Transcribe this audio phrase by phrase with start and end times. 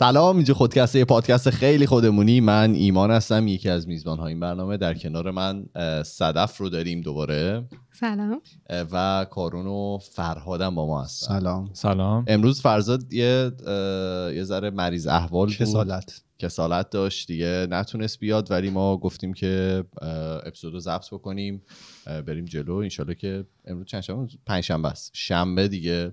[0.00, 2.40] سلام اینجا خودکسته یه پادکست خیلی خودمونی.
[2.40, 4.76] من ایمان هستم یکی از میزبان های این برنامه.
[4.76, 5.66] در کنار من
[6.02, 7.64] صدف رو داریم دوباره.
[7.92, 8.42] سلام.
[8.92, 11.26] و کارون و فرهادم با ما هستن.
[11.26, 11.70] سلام.
[11.72, 12.24] سلام.
[12.28, 13.52] امروز فرزاد یه
[14.34, 15.56] یه ذره مریض احوال بود.
[15.56, 16.22] کسالت.
[16.38, 17.66] کسالت داشت دیگه.
[17.70, 19.84] نتونست بیاد ولی ما گفتیم که
[20.46, 21.62] اپیزود رو ضبط بکنیم.
[22.06, 22.74] بریم جلو.
[22.74, 25.10] انشالله که امروز چند شنبه؟ پنج شنبه است.
[25.14, 26.12] شنبه دیگه.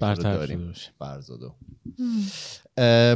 [0.00, 0.72] داریم.
[0.98, 1.54] فرزادو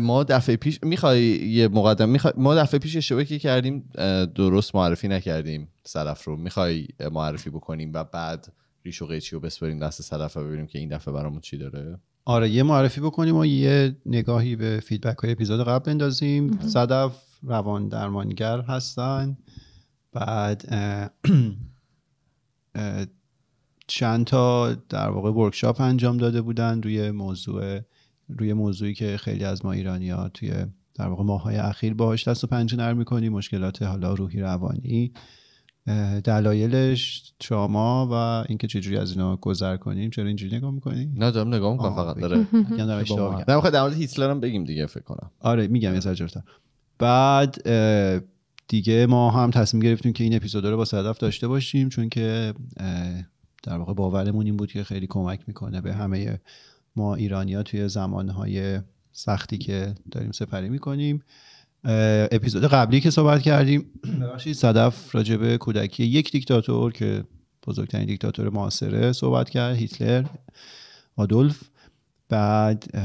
[0.01, 3.91] ما دفعه پیش می‌خوای یه مقدم می‌خوای ما دفعه پیش اشتباهی که کردیم
[4.35, 6.37] درست معرفی نکردیم صدف رو.
[6.37, 8.53] می‌خوای معرفی بکنیم و بعد
[8.85, 11.99] ریش و قیچی رو بسپریم دست صدف و ببینیم که این دفعه برامون چی داره؟
[12.25, 16.61] آره یه معرفی بکنیم و یه نگاهی به فیدبک های اپیزود قبل بندازیم.
[16.61, 19.37] صدف روان درمانگر هستن.
[20.13, 20.65] بعد
[23.87, 27.81] چند تا در واقع ورکشاپ انجام داده بودن روی موضوع
[28.29, 30.53] روی موضوعی که خیلی از ما ایرانی ها توی
[30.95, 35.13] در واقع ماهای اخیر باهاش دست و پنجه نرم می‌کنیم مشکلات حالا روحی روانی.
[36.25, 38.15] دلایلش شما و
[38.49, 42.17] اینکه چجوری از اینا گذر کنیم چرا اینجوری نگاه می‌کنیم نه دارم نگاه می‌کنم فقط
[42.17, 42.37] داره
[42.79, 43.05] نه
[43.47, 45.31] در مورد هیتلر هم بگیم دیگه فکر کنم.
[45.41, 46.29] آره میگم یه سر
[46.99, 47.71] بعد
[48.69, 52.55] دیگه ما هم تصمیم گرفتیم که این اپیزود رو با صدف داشته باشیم چون که
[53.63, 56.41] در واقع باورمون این بود که خیلی کمک می‌کنه به همه
[56.97, 58.81] ما ایرانیا توی زمانهای
[59.13, 61.23] سختی که داریم سپری می‌کنیم.
[62.33, 63.87] اپیزود قبلی که صحبت کردیم
[64.21, 67.25] ببخشید صدف راجبه کودکی یک دیکتاتور که
[67.67, 70.25] بزرگترین دیکتاتور معاصره صحبت کرد هیتلر
[71.17, 71.63] آدولف.
[72.29, 72.97] بعد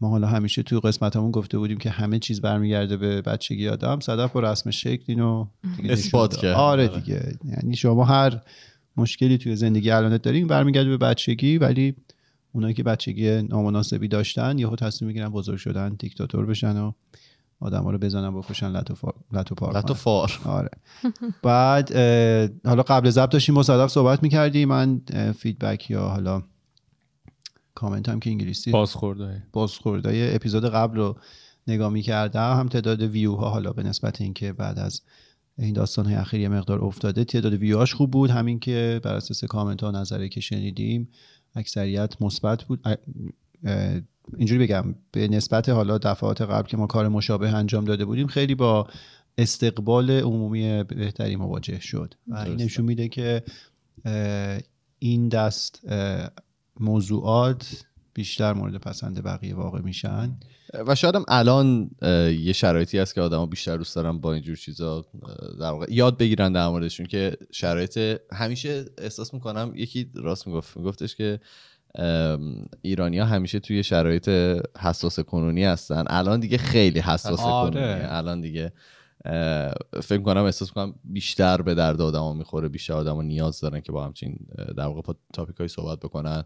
[0.00, 4.00] ما حالا همیشه توی قسمتمون گفته بودیم که همه چیز برمیگرده به بچگی آدم.
[4.00, 5.46] صدف با رسم شکل اینو
[5.84, 6.56] اثبات کرد.
[6.56, 7.38] آره دیگه.
[7.44, 8.40] یعنی شما هر
[8.98, 11.94] مشکلی توی زندگی الانت داریم برمیگرده به بچگی ولی
[12.52, 16.92] اونایی که بچگی نامناسبی داشتن یهو تصمیم می‌گیرن بزرگ شدن دیکتاتور بشن و
[17.60, 20.40] آدما رو بزنن بکشن لتو فار لتو لتو فار.
[20.44, 20.70] آره.
[21.42, 21.96] بعد
[22.66, 24.68] حالا قبل ضبط داشتیم مصادف صحبت می‌کردیم.
[24.68, 25.00] من
[25.38, 26.42] فیدبک یا حالا
[27.74, 31.16] کامنت هم که انگلیسی بازخوردای بازخوردای اپیزود قبل رو
[31.66, 32.56] نگاه می‌کردم.
[32.56, 35.02] هم تعداد ویو ها حالا به نسبت اینکه بعد از
[35.58, 37.24] این داستان های اخیر یه مقدار افتاده.
[37.24, 38.30] تعداد ویوهاش خوب بود.
[38.30, 41.08] همین که بر اساس کامنت ها نظری که شنیدیم
[41.54, 42.80] اکثریت مثبت بود.
[44.36, 48.54] اینجوری بگم به نسبت حالا دفعات قبل که ما کار مشابه انجام داده بودیم خیلی
[48.54, 48.88] با
[49.38, 52.14] استقبال عمومی بهتری مواجه شد.
[52.28, 53.42] و این نشون میده که
[54.98, 55.82] این دست
[56.80, 60.36] موضوعات بیشتر مورد پسند بقیه واقع میشن.
[60.86, 61.90] و شاید هم الان
[62.40, 65.04] یه شرایطی هست که آدما بیشتر دوست دارن با اینجور چیزا
[65.60, 67.98] در واقع یاد بگیرن در موردشون که شرایط
[68.32, 71.40] همیشه احساس می‌کنم یکی راست می‌گفت میگفتش که
[72.82, 74.28] ایرانیا همیشه توی شرایط
[74.78, 76.04] حساس کنونی هستن.
[76.06, 77.70] الان دیگه خیلی حساس آره.
[77.70, 78.72] کنونی الان دیگه
[80.02, 84.04] فکر کنم احساس کنم بیشتر به درد آدما می‌خوره بیشتر آدما نیاز دارن که با
[84.04, 84.38] همچین
[84.76, 86.44] در واقع تاپیک های صحبت بکنن.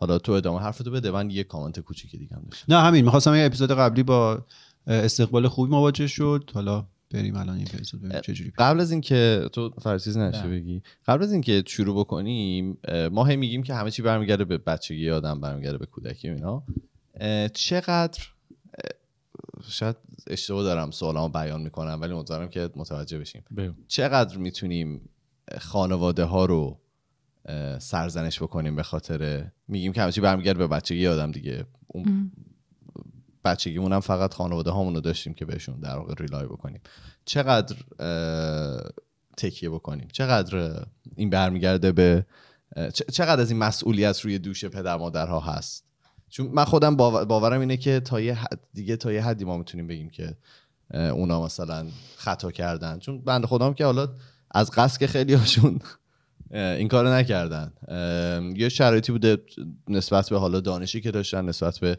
[0.00, 2.74] حالا تو ادامه حرفتو بده من یه کامنت کوچیکی دیگه هم داشتم.
[2.74, 4.44] نه همین می‌خواستم یه اپیزود قبلی با
[4.86, 6.50] استقبال خوبی مواجه شد.
[6.54, 11.22] حالا بریم الان این اپیزود ببینیم چجوری قبل از اینکه تو فرسیز نشه بگی قبل
[11.22, 12.78] از اینکه شروع بکنیم
[13.12, 16.62] ما هی میگیم که همه چی برمیگرده به بچگی آدم برمیگرده به کودکی اینا.
[17.54, 18.20] چقدر
[19.68, 23.44] شاید اشتباه دارم سوالامو بیان می‌کنم ولی امیدوارم که متوجه بشیم.
[23.88, 25.08] چقدر می‌تونیم
[25.58, 26.78] خانواده ها رو
[27.78, 31.64] سرزنش بکنیم به خاطر میگیم که همچی برمیگرد به بچگی آدم دیگه.
[31.86, 32.32] اون
[33.44, 36.80] بچگیمون هم فقط خانواده هامون رو داشتیم که بهشون در واقع ریلای بکنیم.
[37.24, 37.76] چقدر
[39.36, 40.84] تکیه بکنیم؟ چقدر
[41.16, 42.26] این برمیگرده به
[43.12, 45.84] چقدر از این مسئولیت روی دوش پدر مادرها هست؟
[46.28, 49.86] چون من خودم باورم اینه که تا یه حد دیگه تا یه حدی ما می‌تونیم
[49.86, 50.36] بگیم که
[50.94, 51.86] اونا مثلا
[52.16, 52.98] خطا کردن.
[52.98, 54.08] چون بند خودم که حالا
[54.50, 55.78] از قصد که خیلی هاشون
[56.50, 57.72] این کارو نکردن.
[58.56, 59.38] یه شرایطی بوده
[59.88, 61.98] نسبت به حالا دانشی که داشتن نسبت به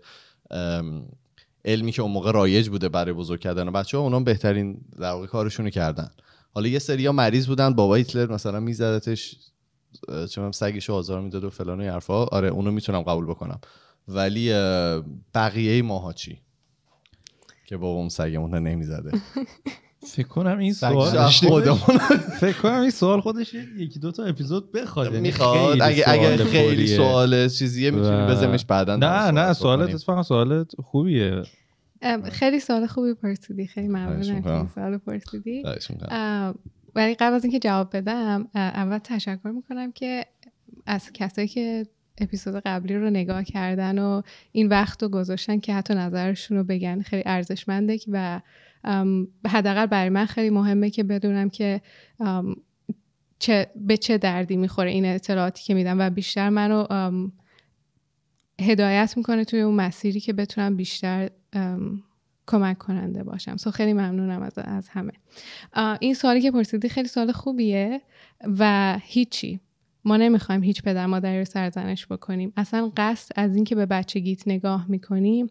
[1.65, 5.25] علمی که اون موقع رایج بوده برای بزرگ کردن بچه ها اونا بهترین در واقع
[5.25, 6.09] کارشونو کردن.
[6.51, 9.35] حالا یه سری مریض بودن بابا هیتلر مثلا میزدتش
[10.31, 12.23] چون سگش آزار می‌داد و فلان و حرفا.
[12.25, 13.59] آره اونو می‌تونم قبول بکنم.
[14.07, 14.51] ولی
[15.35, 16.41] بقیه ماها چی؟
[17.65, 19.11] که بابا اون سگمون نمی‌زده.
[20.07, 21.29] فکر کنم این سوال
[22.39, 25.07] فکر کنم این سوال خودش یکی دو تا اپیزود بخواد.
[25.07, 25.81] یعنی می‌خواد.
[25.81, 31.43] اگه اگه خیلی سوال چیزیه می‌تونی بزنش بعدا نه نه سوالت اتفاقا سوالت خوبیه.
[32.31, 33.67] خیلی سوال خوبی پرسیدی.
[33.67, 35.63] خیلی ممنونم سوال پرسیدی.
[36.95, 40.25] ولی قبل از اینکه جواب بدم اول تشکر می‌کنم که
[40.85, 41.85] از کسایی که
[42.21, 44.21] اپیزود قبلی رو نگاه کردن و
[44.51, 47.01] این وقت رو گذاشتن که حتی نظرشون رو بگن.
[47.01, 48.41] خیلی ارزشمنده و
[49.47, 51.81] حداقل برای من خیلی مهمه که بدونم که
[53.39, 56.85] چه به چه دردی می‌خوره این اطلاعاتی که میدم و بیشتر منو
[58.61, 61.29] هدایت می‌کنه توی اون مسیری که بتونم بیشتر
[62.47, 63.57] کمک کننده باشم.
[63.57, 65.11] سو خیلی ممنونم از, از همه.
[65.99, 68.01] این سوالی که پرسیدی خیلی سوال خوبیه
[68.59, 69.59] و هیچی.
[70.05, 72.53] ما نمی‌خوایم هیچ پدر مادری رو سرزنش بکنیم.
[72.57, 75.49] اصلا قصد از اینکه به بچگیت نگاه می‌کنیم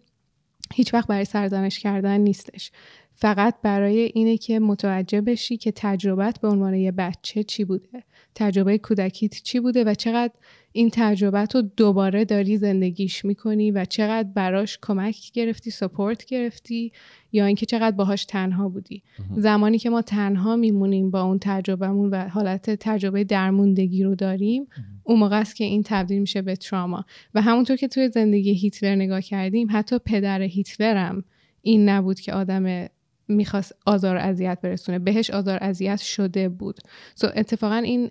[0.74, 2.70] هیچ وقت برای سرزنش کردن نیستش.
[3.20, 8.02] فقط برای اینه که متوجه بشی که تجربت به عنوان یه بچه چی بوده.
[8.34, 10.32] تجربه کودکیت چی بوده و چقدر
[10.72, 16.92] این تجربت رو دوباره داری زندگیش می‌کنی و چقدر براش کمک گرفتی سپورت گرفتی
[17.32, 19.02] یا اینکه چقدر باهاش تنها بودی.
[19.36, 24.66] زمانی که ما تنها میمونیم با اون تجربهمون و حالت تجربه درموندگی رو داریم
[25.02, 27.04] اون موقع است که این تبدیل میشه به تراما.
[27.34, 31.24] و همونطور که توی زندگی هیتلر نگاه کردیم حتی پدر هیتلرم
[31.62, 32.88] این نبود که آدم
[33.28, 34.98] می‌خواست آزار اذیت برسونه.
[34.98, 36.78] بهش آزار اذیت شده بود.
[37.14, 38.10] سو so اتفاقا این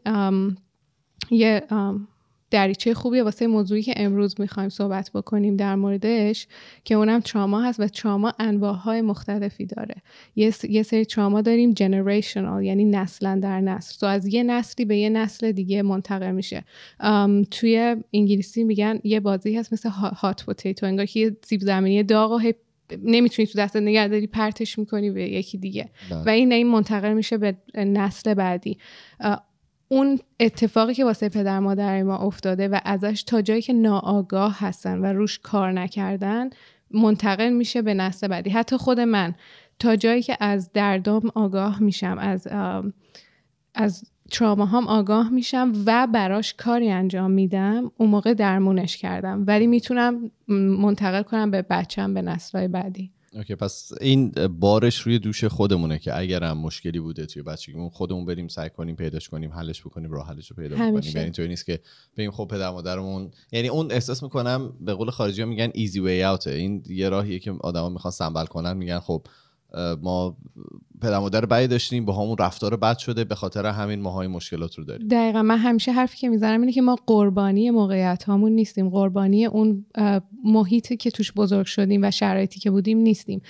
[1.31, 1.63] یه
[2.51, 6.47] دریچه خوبیه واسه موضوعی که امروز می‌خوایم صحبت بکنیم در موردش
[6.83, 9.95] که اونم تراما هست و تراما انواع مختلفی داره.
[10.35, 13.93] یه, یه سری تراما داریم جنریشنال یعنی نسلا در نسل.
[13.93, 16.63] سو از یه نسلی به یه نسل دیگه منتقل میشه.
[17.51, 22.31] توی انگلیسی میگن یه بازی هست مثل هات پوتیتو انگار که یه سیب زمینی داغ
[22.31, 22.37] و
[23.03, 25.89] نمی‌تونی تو دست نگهداری پرتش می‌کنی به یکی دیگه.
[26.09, 26.23] بله.
[26.23, 28.77] و این این منتقل میشه به نسل بعدی.
[29.87, 34.99] اون اتفاقی که واسه پدر مادر ما افتاده و ازش تا جایی که ناآگاه هستن
[34.99, 36.49] و روش کار نکردن
[36.91, 38.49] منتقل میشه به نسل بعدی.
[38.49, 39.35] حتی خود من
[39.79, 42.47] تا جایی که از دردام آگاه میشم از
[43.75, 49.43] از تراما هم آگاه میشم و براش کاری انجام میدم اون موقع درمونش کردم.
[49.47, 50.31] ولی می‌تونم
[50.79, 53.11] منتقل کنم به بچم به نسلهای بعدی.
[53.33, 58.25] اوکی پس این بارش روی دوش خودمونه که اگر هم مشکلی بوده توی بچگیمون خودمون
[58.25, 61.65] بریم سعی کنیم پیداش کنیم حلش بکنیم راه حلش رو پیدا کنیم یعنی اینطوری نیست
[61.65, 61.79] که
[62.17, 66.23] بگیم خب پدر مادرمون یعنی اون احساس می‌کنم به قول خارجی ها میگن ایزی وی
[66.23, 69.27] اوته این یه راهیه که آدما می‌خوان سنبل کنن میگن خب
[70.01, 70.37] ما
[71.01, 74.83] پدر مادر بدی داشتیم با همون رفتار بد شده به خاطر همین ماهای مشکلات رو
[74.83, 75.07] داریم.
[75.07, 78.89] دقیقا من همیشه حرفی که می‌زنم اینه که ما قربانی موقعیت هامون نیستیم.
[78.89, 79.85] قربانی اون
[80.43, 83.41] محیطی که توش بزرگ شدیم و شرایطی که بودیم نیستیم.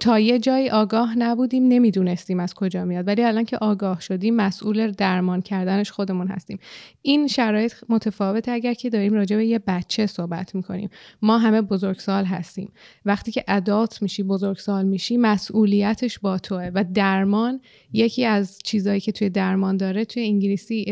[0.00, 3.06] تا یه جایی آگاه نبودیم نمی‌دونستیم از کجا میاد.
[3.06, 6.58] ولی الان که آگاه شدیم مسئول درمان کردنش خودمون هستیم.
[7.02, 10.90] این شرایط متفاوت اگر که داریم راجع به یه بچه صحبت می‌کنیم.
[11.22, 12.72] ما همه بزرگسال هستیم.
[13.04, 16.70] وقتی که ادالت میشی بزرگسال میشی مسئولیتش با توه.
[16.74, 17.60] و درمان
[17.92, 20.84] یکی از چیزهایی که توی درمان داره توی انگلیسی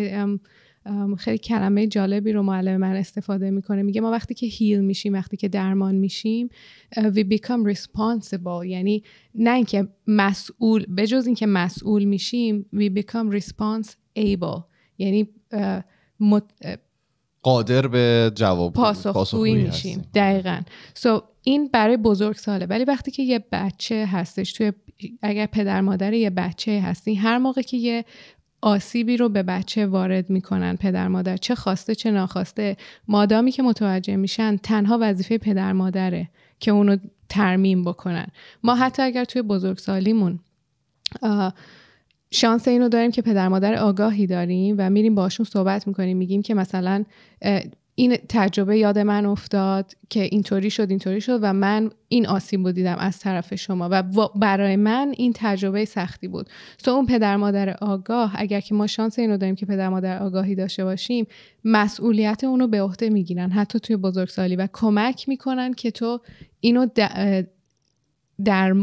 [1.18, 3.82] خیلی کلمه جالبی رو معلم من استفاده می‌کنه.
[3.82, 6.48] میگه ما وقتی که هیل میشیم وقتی که درمان میشیم
[6.96, 8.66] we become responsible.
[8.66, 9.02] یعنی
[9.34, 14.62] نه اینکه مسئول به جز اینکه مسئول میشیم we become responsible
[14.98, 15.28] یعنی
[17.42, 20.02] قادر به جواب پاسخگویی میشیم.
[20.14, 20.60] دقیقا.
[20.94, 22.66] So این برای بزرگ ساله.
[22.66, 24.72] ولی وقتی که یه بچه هستش توی
[25.22, 28.04] اگر پدر مادر یه بچه هستی هر موقع که یه
[28.66, 32.76] آسیبی رو به بچه وارد می‌کنن پدر مادر چه خواسته چه ناخواسته.
[33.08, 36.28] مادامی که متوجه میشن تنها وظیفه پدر مادره
[36.60, 36.96] که اونو
[37.28, 38.26] ترمیم بکنن.
[38.62, 40.38] ما حتی اگر توی بزرگسالیمون
[42.30, 46.54] شانس اینو داریم که پدر مادر آگاهی داریم و میریم باشون صحبت می‌کنیم میگیم که
[46.54, 47.04] مثلا
[47.98, 52.72] این تجربه یاد من افتاد که اینطوری شد اینطوری شد و من این آسیب رو
[52.72, 54.02] دیدم از طرف شما و
[54.34, 56.50] برای من این تجربه سختی بود.
[56.78, 60.54] سو اون پدر مادر آگاه اگر که ما شانس اینو داریم که پدر مادر آگاهی
[60.54, 61.26] داشته باشیم
[61.64, 66.20] مسئولیت اونو به عهده می‌گیرن حتی توی بزرگسالی و کمک می‌کنن که تو
[66.60, 66.86] اینو
[68.44, 68.76] در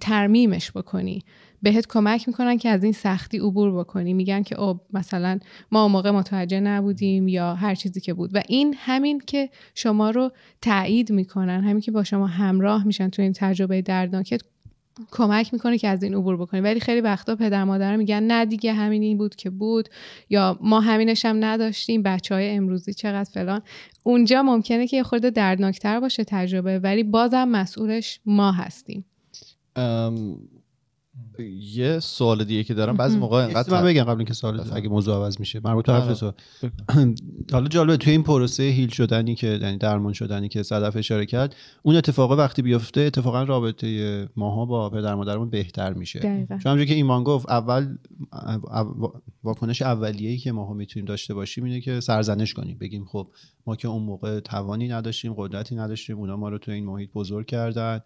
[0.00, 1.22] ترمیمش بکنی.
[1.62, 4.14] بهت کمک می‌کنن که از این سختی عبور بکنی.
[4.14, 5.38] میگن که او مثلا
[5.72, 8.30] ما موقع متوجه نبودیم یا هر چیزی که بود.
[8.34, 10.30] و این همین که شما رو
[10.62, 14.40] تایید می‌کنن همین که با شما همراه میشن تو این تجربه دردناکت
[15.10, 16.60] کمک می‌کنه که از این عبور بکنی.
[16.60, 19.88] ولی خیلی وقتا پدر مادر میگن نه دیگه همین این بود که بود
[20.30, 23.62] یا ما همینش هم نداشتیم بچه های امروزی چقدر فلان.
[24.02, 29.04] اونجا ممکنه که یه خورده دردناکتر باشه تجربه ولی بازم مسئولش ما هستیم.
[31.48, 32.96] یه سوال دیگه که دارم.
[32.96, 35.60] بعضی موقع انقدر من بگم قبل اینکه سوال اگه موضوع عوض میشه.
[35.64, 36.32] مربوط به حرف تو.
[37.52, 41.56] حالا جالبه توی این پروسه هیل شدنی که یعنی درمان شدنی که صدف اشاره کرد
[41.82, 46.20] اون اتفاق وقتی بیفته اتفاقا رابطه ماها با پدر مادرمون بهتر میشه.
[46.48, 47.96] چون همونجوری که ایمان گفت اول
[49.44, 52.78] واکنش اولیه‌ای که ماها می‌تونیم داشته باشیم اینه که سرزنش کنیم.
[52.78, 53.28] بگیم خب
[53.66, 57.46] ما که اون موقع توانی نداشتیم قدرتی نداشتیم اونا ما رو تو این محیط بزرگ
[57.46, 58.00] کردن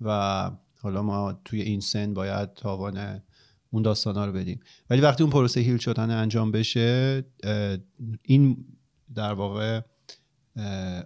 [0.00, 0.50] و
[0.86, 3.22] حالا ما توی این سن باید تاوان
[3.70, 4.60] اون داستانا رو بدیم.
[4.90, 7.24] ولی وقتی اون پروسه هیل شدن انجام بشه
[8.22, 8.64] این
[9.14, 9.80] در واقع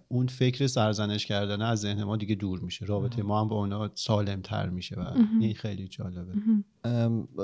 [0.08, 2.86] اون فکر سرزنش کردن از ذهن ما دیگه دور میشه.
[2.86, 5.04] رابطه ما هم با اونا سالم تر میشه و
[5.40, 6.32] این خیلی جالبه.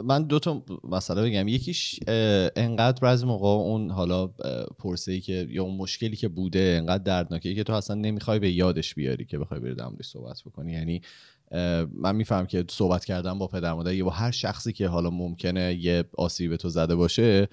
[0.04, 1.48] من دو تا مسئله بگم.
[1.48, 2.00] یکیش
[2.56, 4.26] انقدر بعضی موقع اون حالا
[4.78, 8.50] پرسه ای که یا اون مشکلی که بوده انقدر دردناکه که تو اصلا نمی‌خوای به
[8.50, 10.72] یادش بیاری که بخوای بری در صحبت بکنی.
[10.72, 11.00] یعنی
[11.92, 15.74] من میفهم که صحبت کردن با پدر مادر یا با هر شخصی که حالا ممکنه
[15.74, 17.48] یه آسیب به تو زده باشه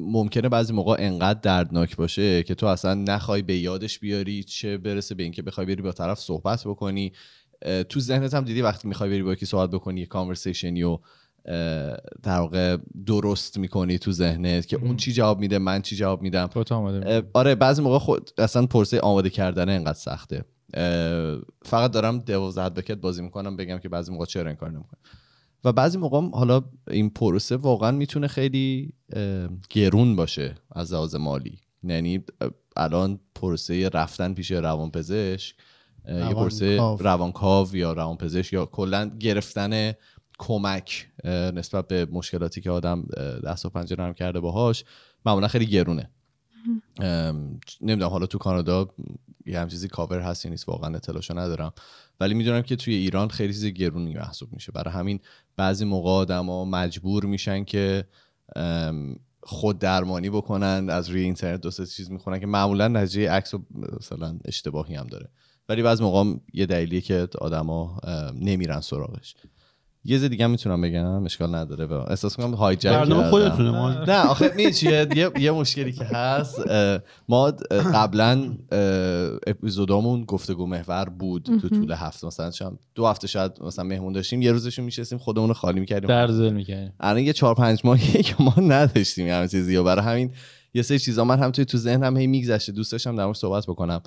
[0.00, 5.14] ممکنه بعضی موقع انقدر دردناک باشه که تو اصلا نخوای به یادش بیاری چه برسه
[5.14, 7.12] به اینکه بخوای بری با طرف صحبت بکنی.
[7.88, 10.98] تو ذهنت هم دیدی وقتی می‌خوای بری با یکی صحبت بکنی یه کانورسیشنی و
[12.22, 16.50] در واقع درست می‌کنی تو ذهنت که اون چی جواب میده من چی جواب میدم.
[17.32, 20.44] آره بعضی موقع خود اصلا پرسه آماده کردن انقدر سخته.
[21.62, 25.00] فقط دارم دوازده بکت بازی می‌کنم بگم که بعضی موقع چرا این کار نمی‌کنم.
[25.64, 28.92] و بعضی موقع حالا این پروسه واقعا می‌تونه خیلی
[29.70, 31.58] گرون باشه از لحاظ مالی.
[31.82, 32.24] یعنی
[32.76, 35.56] الان پروسه رفتن پیش روانپزشک
[36.08, 39.92] یه پروسه روانکاو یا روانپزشک یا کلا گرفتن
[40.38, 43.06] کمک نسبت به مشکلاتی که آدم
[43.44, 44.84] دست و پنجه نرم کرده باهاش
[45.26, 46.10] معمولا خیلی گرونه.
[47.80, 48.88] نمی‌دونم حالا تو کانادا
[49.46, 51.72] یه هم چیزی کاور هست یا نیست واقعا اطلاعشو ندارم.
[52.20, 54.72] ولی می‌دونم که توی ایران خیلی چیز گرونی محسوب میشه.
[54.72, 55.20] برای همین
[55.56, 58.04] بعضی موقع آدما مجبور میشن که
[59.42, 63.64] خود درمانی بکنن از روی اینترنت دو چیز می‌خونن که معمولا نتیجه عکس و
[64.00, 65.28] مثلا اشتباهی هم داره.
[65.68, 68.00] ولی بعضی موقع یه دلیلیه که آدما
[68.34, 69.34] نمیرن سراغش.
[70.08, 74.26] یه چیز دیگه می‌تونم بگم اشکال نداره و احساس کنم هایجک برنامه خودتونه ما نه
[74.26, 76.60] آخه می چیه؟ یه،, یه مشکلی که هست
[77.28, 77.52] ما
[77.94, 78.56] قبلا
[79.46, 84.42] اپیزودامون گفتگو محور بود تو طول هفته مثلا شام دو هفته شاید مثلا مهمون داشتیم
[84.42, 86.08] یه روزشون میشستیم خودمون رو خالی می‌کردیم.
[86.08, 86.92] در زل می‌کردیم.
[87.00, 90.32] الان یه چهار پنج ماهی که ما نداشتیم همین چیزی و برای همین
[90.74, 92.72] یه سری چیزا من هم توی تو ذهنم هی میگذشته.
[92.72, 94.00] دوست داشتم در صحبت بکنم.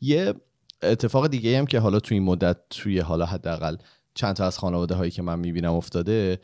[0.00, 0.34] یه
[0.82, 3.76] اتفاق دیگه هم که حالا توی این مدت توی حالا حداقل
[4.14, 6.40] چند تا از خانواده هایی که من می‌بینم افتاده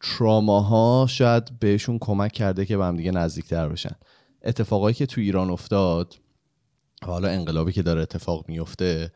[0.00, 3.96] تراماها شاید بهشون کمک کرده که به هم دیگه نزدیکتر بشن.
[4.42, 6.14] اتفاقایی که تو ایران افتاد
[7.04, 9.12] حالا انقلابی که داره اتفاق میفته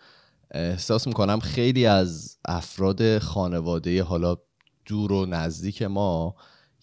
[0.51, 4.37] احساس می‌کنم خیلی از افراد خانواده حالا
[4.85, 6.35] دور و نزدیک ما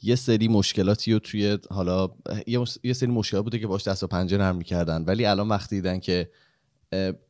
[0.01, 2.09] یه سری مشکلاتی رو توی حالا
[2.83, 5.03] یه سری مشکلات بوده که باش دست و پنجه نرم می‌کردن.
[5.03, 6.29] ولی الان وقتی دیدن که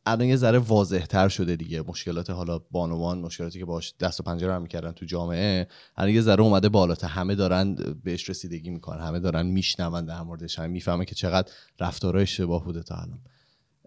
[0.06, 1.82] الان یه ذره واضح تر شده دیگه.
[1.88, 5.68] مشکلات حالا بانوان مشکلاتی که باش دست و پنجه رو می‌کردن تو جامعه
[5.98, 7.08] الان یه ذره اومده بالاتر.
[7.08, 12.22] همه دارن بهش رسیدگی می‌کنن همه دارن میشنون در موردش هم می‌فهمه که چقدر رفتارها
[12.22, 13.20] اشتباه بوده تا الان.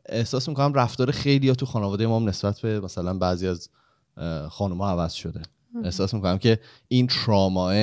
[0.08, 3.68] احساس می‌کنم رفتار خیلی ها تو خانواده ما نسبت به مثلا بعضی از
[4.48, 5.42] خانوما عوض شده.
[5.84, 7.74] احساس می‌کنم که این تراماه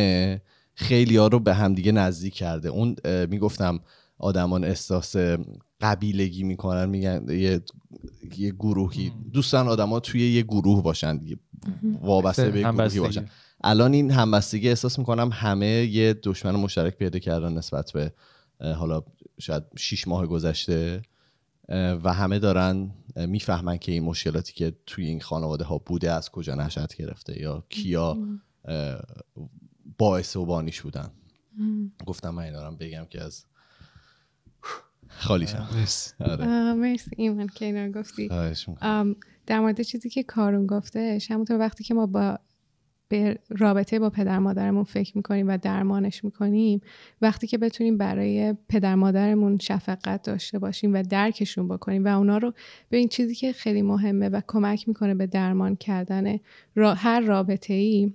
[0.76, 2.70] خیلی ها رو به همدیگه نزدیک کرده.
[2.70, 2.96] اون
[3.30, 3.80] می‌گفتم
[4.18, 5.16] آدمان احساس
[5.84, 7.62] قبیلگی می‌کنن میگن یه,
[8.38, 9.12] یه گروهی.
[9.34, 11.38] دوستان آدما توی یه گروه باشن دیگه
[12.02, 13.26] وابسته به گروهی باشن.
[13.64, 18.14] الان این همبستگی احساس می‌کنم همه یه دشمن مشترک پیدا کردن نسبت به
[18.60, 19.04] حالا
[19.40, 21.02] شاید شیش ماه گذشته
[21.70, 26.56] و همه دارن می‌فهمن که این مشکلاتی که توی این خانواده ها بوده از کجا
[26.56, 28.18] نشد گرفته یا کیا
[29.98, 31.12] باعث و بانیش بودن.
[32.06, 33.46] گفتم من این دارم بگم که از
[35.18, 35.68] خالی شم
[36.20, 36.74] آره.
[36.74, 37.12] مرسی.
[37.18, 38.30] ایمان که اینا گفتی.
[39.46, 42.40] در مورد چیزی که کارون گفته همونطور وقتی که ما با
[43.14, 46.82] به رابطه با پدر مادرمون فکر می‌کنیم و درمانش می‌کنیم
[47.22, 52.54] وقتی که بتونیم برای پدر مادرمون شفقت داشته باشیم و درکشون بکنیم و اونا رو
[52.90, 56.40] به این چیزی که خیلی مهمه و کمک می‌کنه به درمان کردن
[56.78, 58.14] هر رابطه ای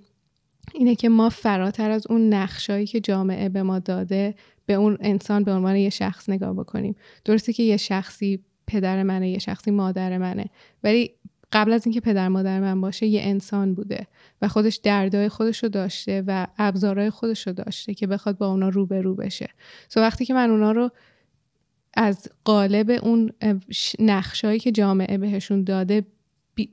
[0.73, 4.35] اینه که ما فراتر از اون نقشایی که جامعه به ما داده
[4.69, 6.95] به اون انسان به عنوان یه شخص نگاه بکنیم.
[7.25, 10.45] درسته که یه شخصی پدر منه یه شخصی مادر منه.
[10.83, 11.11] ولی
[11.51, 14.07] قبل از اینکه پدر مادر من باشه یه انسان بوده
[14.41, 18.69] و خودش دردای خودش رو داشته و ابزارهای خودش رو داشته که بخواد با اونا
[18.69, 19.49] رو به رو بشه.
[19.89, 20.89] سو وقتی که من اونا رو
[21.93, 23.31] از قالب اون
[23.99, 26.05] نقشایی که جامعه بهشون داده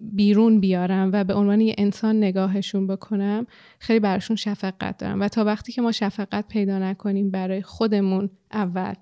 [0.00, 3.46] بیرون بیارم و به عنوان یه انسان نگاهشون بکنم
[3.78, 5.20] خیلی براشون شفقت دارم.
[5.20, 8.94] و تا وقتی که ما شفقت پیدا نکنیم برای خودمون اول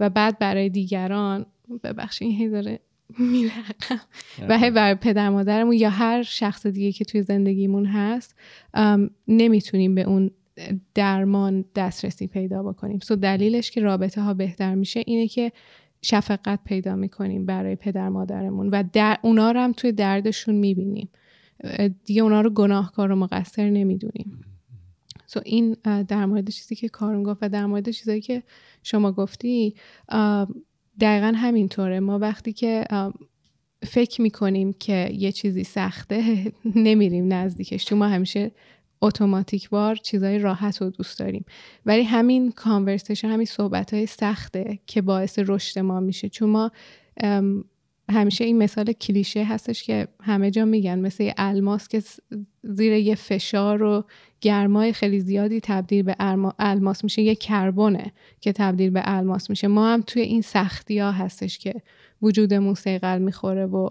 [0.00, 1.46] و بعد برای دیگران
[1.84, 2.80] ببخشید این هی داره
[3.18, 4.00] میرقم
[4.48, 8.36] و هی برای پدر مادرمون یا هر شخص دیگه که توی زندگیمون هست
[9.28, 10.30] نمی‌تونیم به اون
[10.94, 12.98] درمان دسترسی پیدا بکنیم.
[12.98, 15.52] سو دلیلش که رابطه ها بهتر میشه اینه که
[16.02, 21.08] شفقت پیدا می‌کنیم برای پدر مادرمون و در اونا رو هم توی دردشون می‌بینیم.
[22.04, 24.44] دیگه اونا رو گناهکار و مقصر نمی‌دونیم.
[25.26, 25.76] سو این
[26.08, 28.42] در مورد چیزی که کارون گفت و در مورد چیزایی که
[28.82, 29.74] شما گفتی
[31.00, 32.00] دقیقا همینطوره.
[32.00, 32.84] ما وقتی که
[33.82, 36.52] فکر می‌کنیم که یه چیزی سخته
[36.86, 37.84] نمیریم نزدیکش.
[37.84, 38.52] چون ما همیشه
[39.02, 41.44] اتوماتیک بار چیزای راحت رو دوست داریم.
[41.86, 46.28] ولی همین کانورسیشن همین صحبت های سخته که باعث رشد ما میشه.
[46.28, 46.70] چون ما
[48.10, 52.02] همیشه این مثال کلیشه هستش که همه جا میگن مثل الماس که
[52.62, 54.04] زیر یه فشار و
[54.40, 56.16] گرمای خیلی زیادی تبدیل به
[56.58, 59.68] الماس میشه یه کربونه که تبدیل به الماس میشه.
[59.68, 61.74] ما هم توی این سختی ها هستش که
[62.22, 63.88] وجودمون سیقل می‌خوره و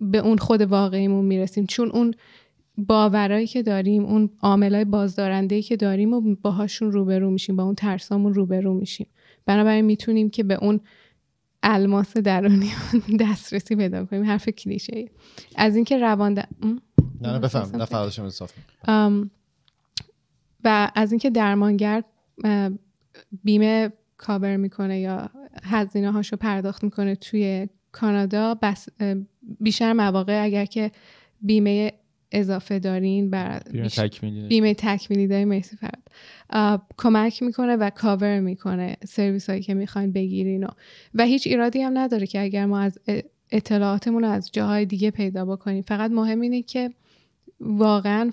[0.00, 1.66] به اون خود واقعیمون می‌رسیم.
[1.66, 2.14] چون اون
[2.78, 8.34] باورایی که داریم اون عاملای بازدارنده که داریم و باهاشون روبرو میشیم با اون ترسامون
[8.34, 9.06] روبرو میشیم.
[9.46, 10.80] بنابراین می‌تونیم که به اون
[11.62, 12.70] الماس درونی
[13.20, 14.24] دسترسی پیدا کنیم.
[14.24, 15.10] حرف کلیشه
[15.56, 16.48] از اینکه روان د...
[17.20, 17.76] نه بفهم.
[17.76, 19.30] نه
[20.64, 22.02] و از اینکه درمانگر
[23.44, 25.30] بیمه کاور می‌کنه یا
[25.62, 28.88] هزینه هاشو پرداخت می‌کنه توی کانادا بس
[29.60, 30.90] بیشتر مواقع اگر که
[31.40, 31.92] بیمه
[32.32, 36.02] اضافه دارین بر بیمه تکمیلی بیمه تکمیلی داری مرسی فرد
[36.98, 40.68] کمک می‌کنه و کاور می‌کنه سرویس هایی که می‌خواین بگیرین و,
[41.14, 42.98] و هیچ ایرادی هم نداره که اگر ما از
[43.50, 45.82] اطلاعاتمون رو از جاهای دیگه پیدا بکنیم.
[45.82, 46.90] فقط مهم اینه که
[47.60, 48.30] واقعا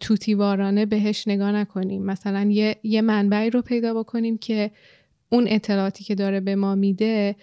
[0.00, 2.02] توتیوارانه بهش نگاه نکنیم.
[2.02, 4.70] مثلا یه, یه منبعی رو پیدا بکنیم که
[5.28, 7.36] اون اطلاعاتی که داره به ما میده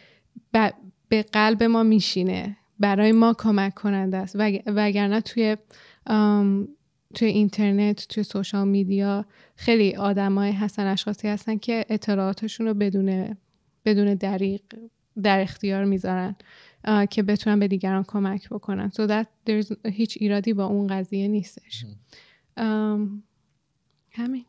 [1.09, 2.57] به قلب ما میشینه.
[2.79, 4.35] برای ما کمک کننده است.
[4.65, 5.57] وگرنه توی
[7.15, 13.37] توی اینترنت توی سوشال میدیا خیلی آدمای هستن اشخاصی هستن که اطلاعاتشون رو بدون
[13.85, 14.61] بدون دریق
[15.23, 16.35] در اختیار می‌ذارن
[17.09, 18.89] که بتونن به دیگران کمک بکنن.
[18.89, 19.27] So that
[19.85, 21.85] هیچ ایرادی با اون قضیه نیستش.
[24.11, 24.45] همین.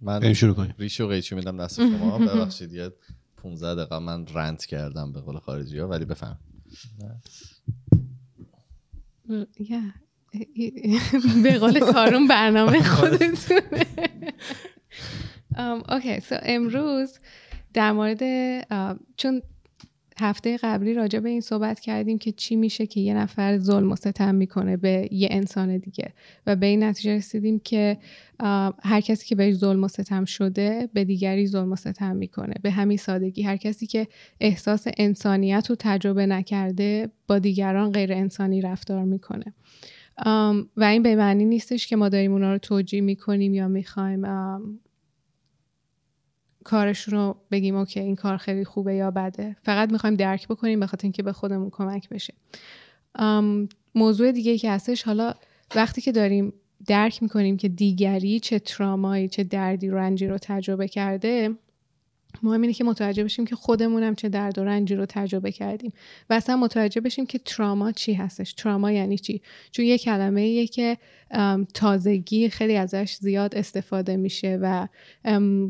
[0.00, 0.74] من شروع کنیم.
[0.78, 2.18] ریش و قیچی میدم دست شما.
[2.18, 2.90] ببخشید یه
[3.36, 6.38] 15 دقیقه من رنت کردم به قول خارجی ها ولی بفهم.
[11.42, 13.86] به قول کارون برنامه خودتونه.
[15.88, 17.18] اوکی سو امروز
[17.74, 18.22] در مورد
[19.16, 19.42] چون
[20.20, 23.96] هفته قبلی راجع به این صحبت کردیم که چی میشه که یه نفر ظلم و
[23.96, 26.12] ستم می‌کنه به یه انسان دیگه.
[26.46, 27.98] و به این نتیجه رسیدیم که
[28.82, 32.54] هر کسی که بهش ظلم و ستم شده به دیگری ظلم و ستم می‌کنه.
[32.62, 33.42] به همین سادگی.
[33.42, 34.06] هر کسی که
[34.40, 39.54] احساس انسانیت رو تجربه نکرده با دیگران غیر انسانی رفتار می‌کنه.
[40.76, 44.24] و این به معنی نیستش که ما داریم اونا رو توجیه می‌کنیم یا می‌خوایم
[46.64, 49.56] کارشون رو بگیم اوکی این کار خیلی خوبه یا بده.
[49.62, 52.34] فقط می‌خوایم درک بکنیم به خاطر اینکه به خودمون کمک بشه.
[53.94, 55.34] موضوع دیگه که هستش حالا
[55.74, 56.52] وقتی که داریم
[56.86, 61.50] درک می‌کنیم که دیگری چه ترامایی چه دردی رنجی رو تجربه کرده
[62.42, 65.92] مهم اینه که متوجه بشیم که خودمونم چه درد و رنجی رو تجربه کردیم.
[66.30, 68.52] و اصلا متوجه بشیم که تراما چی هستش.
[68.52, 70.98] تراما یعنی چی؟ چون یه کلمه ایه که
[71.74, 74.88] تازگی خیلی ازش زیاد استفاده میشه و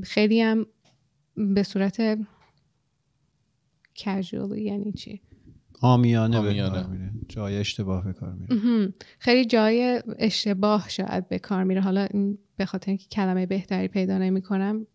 [0.02, 0.66] خیلی هم
[1.54, 2.18] به صورت
[3.94, 5.20] کژوالی یعنی چی؟
[5.82, 7.10] آمیانه, آمیانه.
[7.28, 8.92] جای اشتباه به کار میره.
[9.18, 11.80] خیلی جای اشتباه شاید به کار میره.
[11.80, 12.08] حالا
[12.56, 14.86] به خاطر اینکه کلمه بهتری پیدا نمی‌کنم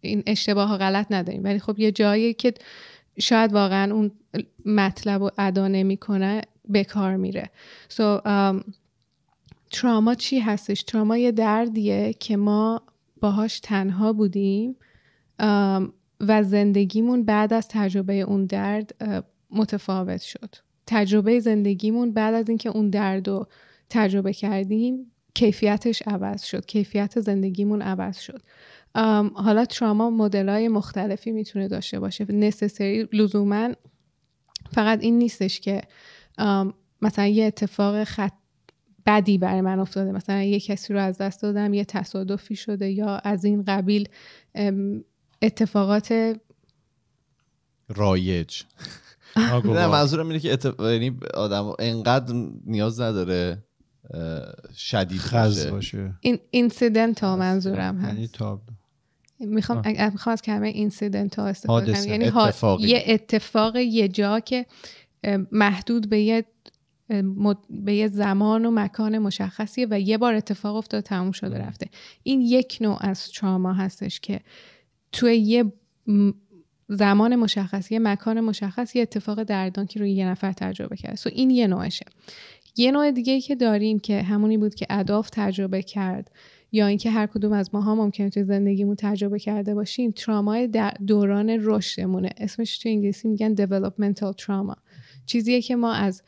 [0.00, 1.44] این اشتباه ها غلط نداریم.
[1.44, 2.54] ولی خب یه جایی که
[3.18, 4.10] شاید واقعا اون
[4.66, 7.50] مطلب رو ادا نمی‌کنه به کار میره.
[7.88, 8.72] سو so, um,
[9.70, 12.82] تراما چی هستش؟ تراما یه دردیه که ما
[13.20, 14.76] باهاش تنها بودیم.
[16.20, 18.94] و زندگیمون بعد از تجربه اون درد
[19.50, 20.54] متفاوت شد.
[20.86, 23.46] تجربه زندگیمون بعد از اینکه اون درد رو
[23.90, 26.66] تجربه کردیم کیفیتش عوض شد.
[26.66, 28.42] کیفیت زندگیمون عوض شد.
[29.34, 32.32] حالا تراما مدل های مختلفی می‌تونه داشته باشه.
[32.32, 33.68] نسسری لزوما
[34.70, 35.82] فقط این نیستش که
[37.02, 38.32] مثلا یه اتفاق خط
[39.06, 40.12] بدی برای من افتاده.
[40.12, 44.08] مثلا یه کسی رو از دست دادم یه تصادفی شده یا از این قبیل
[45.42, 46.36] اتفاقات
[47.88, 48.62] رایج.
[49.64, 50.80] نه منظورم اینه که اتف...
[50.80, 53.64] یعنی آدم انقدر نیاز نداره
[54.76, 56.14] شدید خز باشه.
[56.20, 58.32] این اینسیدنتال منظورم یعنی هست.
[58.32, 58.62] تا
[59.40, 62.08] می‌خوام می‌خوام از کلمه اینسیدنتال استفاده کنم.
[62.08, 62.88] یعنی ها- اتفاقی.
[62.88, 64.66] یه اتفاق یه جا که
[65.52, 66.44] محدود به یه
[67.10, 71.86] مد- به یه زمان و مکان مشخصیه و یه بار اتفاق افتاد تموم شده رفته.
[72.22, 74.40] این یک نوع از تراما هستش که
[75.12, 75.72] توی یه
[76.88, 81.50] زمان مشخص یه مکان مشخص یه اتفاق دردناکی رو یه نفر تجربه کرد سو این
[81.50, 82.06] یه نوعشه.
[82.76, 86.30] یه نوع دیگه که داریم که همونی بود که اداف تجربه کرد
[86.72, 91.58] یا اینکه هر کدوم از ماها ممکنه توی زندگیمون تجربه کرده باشیم ترامای در دوران
[91.62, 92.30] رشدمونه.
[92.36, 94.76] اسمش توی انگلیسی میگن developmental trauma.
[95.26, 96.22] چیزیه که ما از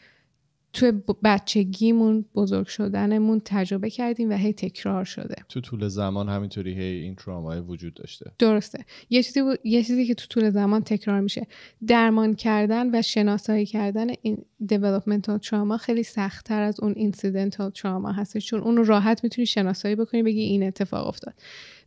[0.75, 0.93] توی
[1.25, 5.35] بچگیمون بزرگ شدنمون تجربه کردیم و هی تکرار شده.
[5.49, 8.31] تو طول زمان همینطوری هی این ترامای وجود داشته.
[8.39, 8.85] درسته.
[9.11, 11.47] یه چیزی, بود- یه چیزی که تو طول زمان تکرار میشه.
[11.87, 18.47] درمان کردن و شناسایی کردن این developmental trauma خیلی سختتر از اون incidental trauma هستش.
[18.47, 21.35] چون اون رو راحت می‌تونی شناسایی بکنی بگی این اتفاق افتاد.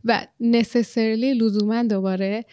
[0.04, 2.44] و necessarily لزوما دوباره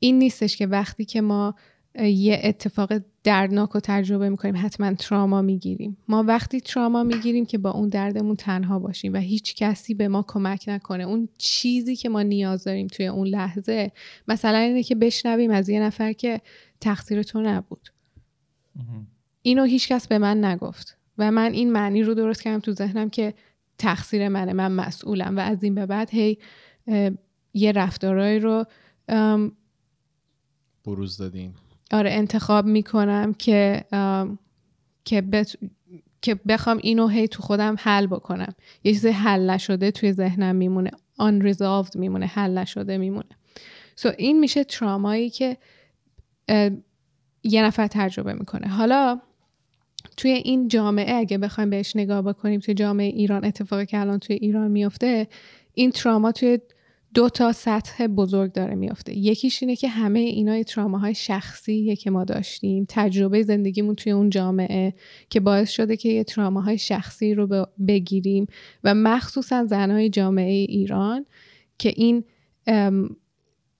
[0.00, 1.54] این نیستش که وقتی که ما
[1.98, 2.92] یه اتفاق
[3.26, 5.96] دردناک رو تجربه می‌کنیم حتما تراما می‌گیریم.
[6.08, 10.24] ما وقتی تراما می‌گیریم که با اون دردمون تنها باشیم و هیچ کسی به ما
[10.28, 11.04] کمک نکنه.
[11.04, 13.92] اون چیزی که ما نیاز داریم توی اون لحظه
[14.28, 16.40] مثلا اینه که بشنویم از یه نفر که
[16.80, 17.88] تقصیر تو نبود.
[19.42, 23.34] اینو هیچکس به من نگفت و من این معنی رو درست کردم تو ذهنم که
[23.78, 26.38] تقصیر منه من مسئولم و از این به بعد هی
[27.54, 28.64] یه رفتارهایی رو
[30.84, 31.54] بروز دادین.
[31.92, 33.84] آره انتخاب می‌کنم که
[35.04, 35.56] که, بت...
[36.22, 38.54] که بخوام اینو هی تو خودم حل بکنم.
[38.84, 40.90] یه چیز حل نشده توی ذهنم میمونه.
[41.20, 43.28] Unresolved میمونه حل نشده میمونه.
[43.96, 45.56] سو این میشه ترامایی که
[47.42, 48.68] یه نفر تجربه می‌کنه.
[48.68, 49.20] حالا
[50.16, 54.36] توی این جامعه اگه بخوایم بهش نگاه بکنیم توی جامعه ایران اتفاقی که الان توی
[54.36, 55.28] ایران میفته
[55.74, 56.58] این تراما توی
[57.16, 62.24] دو تا سطح بزرگ داره میفته یکیش اینه که همه اینا تراماهای شخصیه که ما
[62.24, 64.94] داشتیم تجربه زندگیمون توی اون جامعه
[65.30, 68.46] که باعث شده که یه تراماهای شخصی رو بگیریم
[68.84, 71.26] و مخصوصا زنهای جامعه ایران
[71.78, 72.24] که این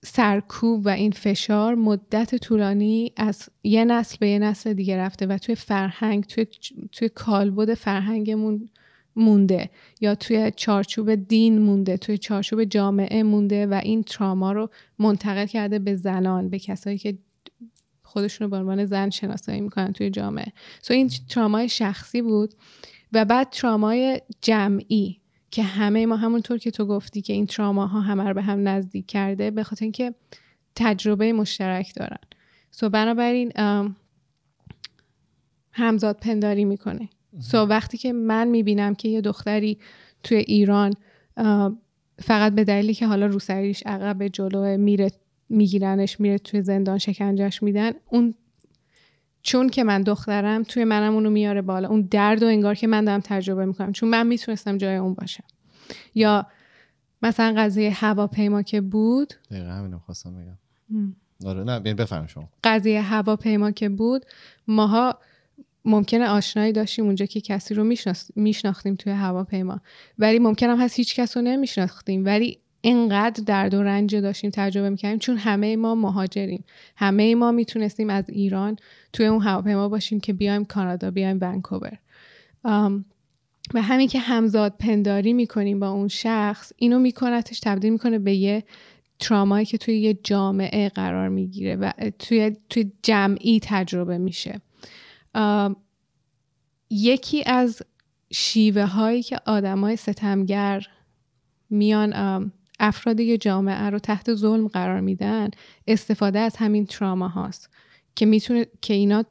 [0.05, 5.37] سرکوب و این فشار مدت طولانی از یه نسل به یه نسل دیگه رفته و
[5.37, 6.45] توی فرهنگ توی,
[6.91, 8.69] توی کالبد فرهنگمون
[9.17, 9.69] مونده
[10.01, 15.79] یا توی چارچوب دین مونده توی چارچوب جامعه مونده و این تراما رو منتقل کرده
[15.79, 17.17] به زنان به کسایی که
[18.03, 20.53] خودشون رو به عنوان زن شناسایی می‌کنن توی جامعه.
[20.81, 22.53] سو این ترامای شخصی بود
[23.13, 28.23] و بعد ترامای جمعی که همه ما همونطور که تو گفتی که این تراماها همه
[28.23, 30.15] رو به هم نزدیک کرده به خاطر اینکه
[30.75, 32.19] تجربه مشترک دارن.
[32.71, 33.51] سو بنابراین
[35.71, 37.09] همزاد پنداری می‌کنه.
[37.39, 39.77] سو وقتی که من می‌بینم که یه دختری
[40.23, 40.93] توی ایران
[42.19, 45.11] فقط به دلیلی که حالا روسریش عقب جلو میره
[45.49, 48.33] میگیرنش میره توی زندان شکنجش میدن اون
[49.41, 51.89] چون که من دخترم توی منم اونو میاره بالا.
[51.89, 53.91] اون درد و انگار که من دارم تجربه می‌کنم.
[53.91, 55.43] چون من می‌تونستم جای اون باشم.
[56.15, 56.47] یا
[57.21, 59.33] مثلا قضیه هواپیما که بود.
[59.51, 60.57] دقیقا همینو خواستم بگم.
[61.45, 62.49] آره نه بفهم شما.
[62.63, 64.25] قضیه هواپیما که بود
[64.67, 65.19] ماها
[65.87, 67.93] ممکنه آشنایی داشتیم اونجا که کسی رو
[68.35, 69.81] میشناختیم توی هواپیما.
[70.17, 72.25] ولی ممکن هم هست هیچ کس رو نمیشناختیم.
[72.25, 76.63] ولی اینقدر درد و رنج داشتیم تجربه می‌کردیم چون همه ما مهاجریم.
[76.95, 78.77] همه ما می‌تونستیم از ایران
[79.13, 81.97] توی اون هواپیما باشیم که بیایم کانادا بیایم ونکوور.
[83.73, 88.63] و همین که همزاد پنداری می‌کنیم با اون شخص اینو میکنتش تبدیل می‌کنه به یه
[89.19, 94.61] ترامایی که توی یه جامعه قرار می‌گیره و توی, توی جمعی تجربه میشه.
[96.89, 97.81] یکی از
[98.33, 100.87] شیوه هایی که آدمای ستمگر
[101.69, 102.13] میان
[102.79, 105.49] افراد یه جامعه رو تحت ظلم قرار میدن
[105.87, 107.69] استفاده از همین تراما هاست
[108.15, 109.23] که می‌تونه که اینا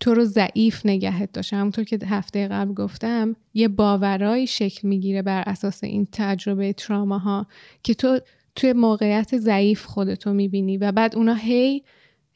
[0.00, 1.56] تو رو ضعیف نگهت داشته.
[1.56, 7.46] همونطور که هفته قبل گفتم یه باورایی شکل می‌گیره بر اساس این تجربه تراما ها
[7.82, 8.20] که تو
[8.56, 11.82] توی موقعیت ضعیف خودتو می‌بینی و بعد اونا هی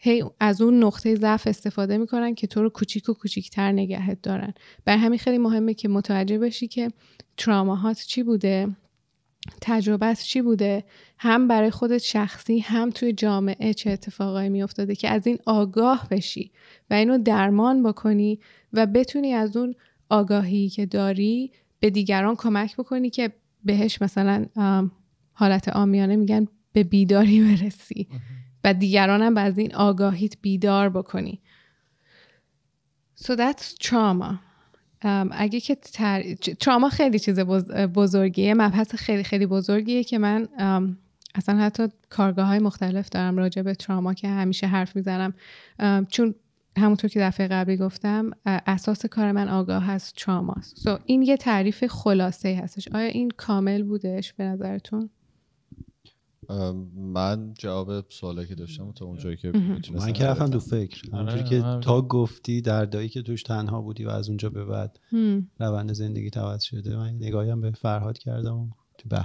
[0.03, 4.55] هی از اون نقطه ضعف استفاده می‌کنن که تو رو کوچیک و کوچیکتر نگهت دارن.
[4.85, 6.91] بر همین خیلی مهمه که متوجه بشی که
[7.37, 8.69] تراماهات چی بوده
[9.61, 10.85] تجربت چی بوده
[11.19, 16.51] هم برای خودت شخصی هم توی جامعه چه اتفاقایی میافتاده که از این آگاه بشی
[16.91, 18.39] و اینو درمان بکنی
[18.73, 19.75] و بتونی از اون
[20.09, 23.33] آگاهی که داری به دیگران کمک بکنی که
[23.65, 24.47] بهش مثلا
[25.33, 28.09] حالت آمیانه میگن به بیداری برسی.
[28.65, 31.41] و دیگرانم از این آگاهیت بیدار بکنی.
[33.23, 34.35] So that's trauma.
[35.33, 36.35] اگه که تر...
[36.35, 37.41] تراما خیلی چیز
[37.95, 38.55] بزرگیه.
[38.55, 40.49] مبحث خیلی خیلی بزرگیه که من
[41.35, 45.35] اصلا حتی کارگاه های مختلف دارم راجع به تراما که همیشه حرف می‌زنم.
[46.09, 46.35] چون
[46.79, 51.87] همونطور که دفعه قبلی گفتم اساس کار من آگاه هست تراماست so این یه تعریف
[51.87, 52.89] خلاصه هستش.
[52.89, 55.11] آیا این کامل بودش به نظرتون؟
[56.97, 59.53] من جواب سوالی که داشتم تا اونجایی که
[59.93, 61.17] من که رفتم تو فکر.
[61.17, 65.01] آره، که تا گفتی دردایی که توش تنها بودی و از اونجا به بعد
[65.59, 69.19] روند زندگی عوض شده من نگاهیم به فرهاد کردم تو به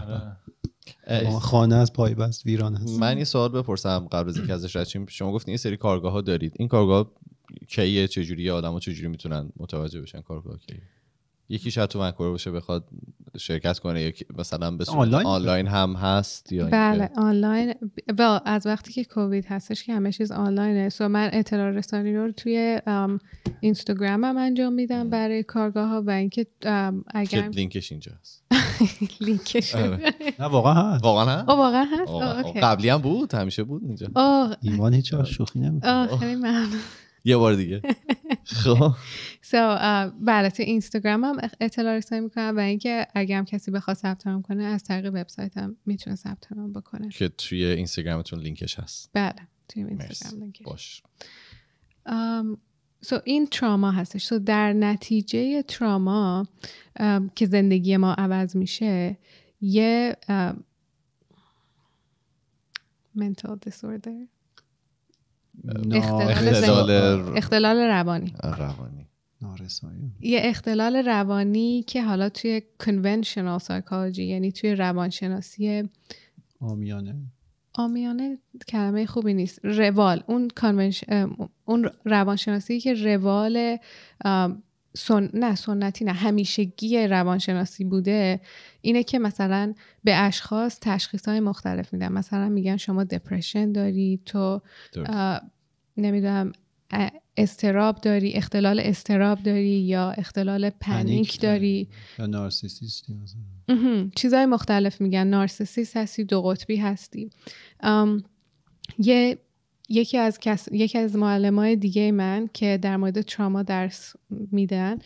[1.08, 1.40] آره.
[1.40, 4.88] خانه از پای بست ویران هست من یه سوال بپرسم قبل از اینکه ازش رد
[5.10, 6.54] شما گفتین یه سری کارگاه ها دارید.
[6.60, 7.12] این کارگاه
[7.68, 10.82] کیه؟ چجوری؟ آدما چجوری می‌تونن متوجه بشن کارگاه کیه؟
[11.50, 12.90] یکی شاید تو ونکوور باشه بخواد
[13.38, 17.74] شرکت کنه یا مثلا به آنلاین, آنلاین هم هست یا بله آنلاین.
[18.20, 20.90] و از وقتی که کووید هستش که همه چیز آنلاینه.
[20.90, 22.82] سو من اطلاع رسانی رو توی
[23.60, 26.48] اینستاگرام هم انجام میدم برای کارگاه ها و اینکه
[27.14, 28.46] اگر لینکش اینجا هست.
[29.26, 29.76] لینکش.
[29.76, 30.14] آره.
[30.40, 31.04] نه واقعا هست.
[31.04, 34.08] واقعا هست؟ واقعا هست؟ قبلی هم بود همیشه بود اینجا.
[34.62, 36.18] ایمان هیچ شوخی نمی‌کنه.
[36.18, 36.80] خیلی ممنون.
[37.26, 37.82] یه بار دیگه.
[38.64, 38.92] خب.
[39.42, 43.98] So, uh, بله تو اینستاگرام هم اطلاع رسانی می‌کنم و اینکه اگه هم کسی بخواد
[43.98, 47.10] ثبت نام کنه از طریق وبسایت هم می‌تونه ثبت نام بکنه.
[47.10, 49.10] که توی اینستاگرامتون لینکش هست.
[49.14, 49.36] بله
[49.70, 50.66] توی اینستاگرام لینکش.
[50.66, 51.02] باش.
[52.08, 52.58] Um,
[53.06, 54.34] so این تراما هستش.
[54.34, 56.48] So در نتیجه تراما
[57.00, 57.04] um,
[57.36, 59.18] که زندگی ما عوض میشه
[59.62, 60.56] یه um,
[63.18, 64.35] mental disorder
[65.92, 66.92] اختلال,
[67.38, 68.34] اختلال روانی.
[68.44, 69.06] روانی.
[70.20, 75.90] یه اختلال روانی که حالا توی conventional psychology یعنی توی روانشناسی
[76.60, 77.16] آمیانه.
[77.74, 78.38] آمیانه
[78.68, 79.60] کلمه خوبی نیست.
[79.64, 80.24] روال.
[80.28, 80.48] اون
[81.66, 83.78] اون روانشناسی که روال
[84.98, 85.30] سن...
[85.34, 88.40] نه سنتی نه همیشگی روانشناسی بوده
[88.82, 92.12] اینه که مثلا به اشخاص تشخیص های مختلف میدن.
[92.12, 94.62] مثلا میگن شما دپرشن داری تو
[95.98, 96.52] نمی‌دونم
[97.38, 101.90] استراب داری اختلال استراب داری یا اختلال پنیک داری.
[102.20, 103.14] یا نارسیسیستی
[104.16, 105.28] چیزهای مختلف میگن.
[105.28, 107.30] نارسیسیست هستی دو قطبی هستی.
[108.98, 109.38] یه
[109.90, 110.70] یکی از کس...
[110.72, 114.98] یکی از های دیگه من که در مورد تراما درس میدن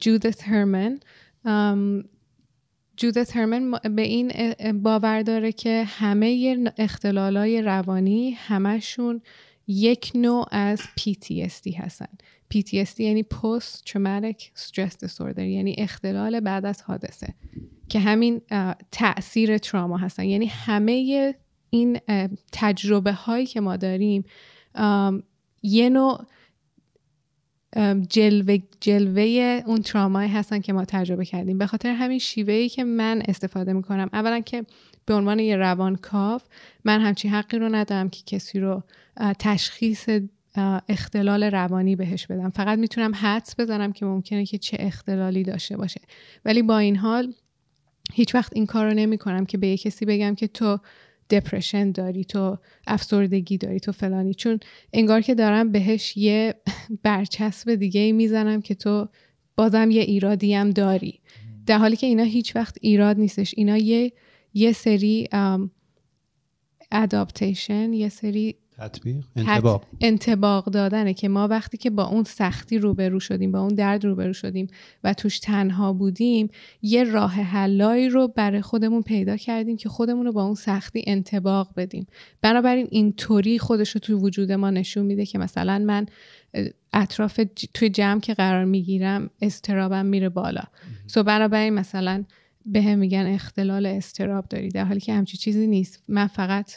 [0.00, 1.00] جودت هرمن.
[2.96, 4.32] جودت هرمن به این
[4.72, 9.22] باور داره که همه اختلالای روانی همشون
[9.66, 12.08] یک نوع از PTSD هستن.
[12.54, 17.34] PTSD یعنی Post Traumatic Stress Disorder یعنی اختلال بعد از حادثه
[17.88, 18.40] که همین
[18.92, 20.24] تاثیر تراما هستن.
[20.24, 21.34] یعنی همه
[21.70, 22.00] این
[22.52, 24.24] تجربه هایی که ما داریم
[25.62, 26.26] یه نوع
[28.08, 31.58] جلوه, جلوه اون ترامای هستن که ما تجربه کردیم.
[31.58, 34.10] به خاطر همین شیوهی که من استفاده می‌کنم.
[34.12, 34.64] اولا که
[35.06, 36.40] به عنوان یه روانکاو
[36.84, 38.82] من همچین حقی رو ندارم که کسی رو
[39.38, 40.08] تشخیص
[40.88, 42.50] اختلال روانی بهش بدم.
[42.50, 46.00] فقط می‌تونم حدس بزنم که ممکنه که چه اختلالی داشته باشه.
[46.44, 47.32] ولی با این حال
[48.12, 50.78] هیچ وقت این کار رو نمی کنم که به یه کسی بگم که تو
[51.30, 54.34] دپرشن داری تو افسردگی داری تو فلانی.
[54.34, 54.60] چون
[54.92, 56.54] انگار که دارم بهش یه
[57.02, 59.08] برچسب دیگه می‌زنم که تو
[59.56, 61.20] بازم یه ایرادی هم داری.
[61.66, 63.54] در حالی که اینا هیچ وقت ایراد نیستش.
[63.56, 64.12] اینا یه
[64.54, 65.28] یه سری
[66.92, 69.84] ادابتیشن یه سری تطبیق انتباق.
[70.00, 74.32] انتباق دادنه که ما وقتی که با اون سختی روبرو شدیم با اون درد روبرو
[74.32, 74.66] شدیم
[75.04, 76.48] و توش تنها بودیم
[76.82, 81.68] یه راه حلایی رو برای خودمون پیدا کردیم که خودمون رو با اون سختی انتباق
[81.76, 82.06] بدیم.
[82.42, 86.06] بنابراین اینطوری خودش رو توی وجود ما نشون میده که مثلا من
[86.92, 87.40] اطراف
[87.74, 90.62] توی جمع که قرار می‌گیرم استرابم میره بالا.
[91.06, 92.24] سو بنابراین مثلا
[92.66, 96.02] به هم میگن اختلال استراب داری در حالی که همچی چیزی نیست.
[96.08, 96.72] من فقط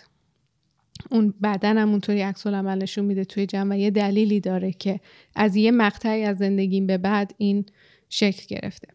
[1.10, 5.00] اون بدنم اونطوری عکس عمل نشون میده توی جمع و یه دلیلی داره که
[5.36, 7.66] از یه مقطعی از زندگیم به بعد این
[8.10, 8.88] شکل گرفته.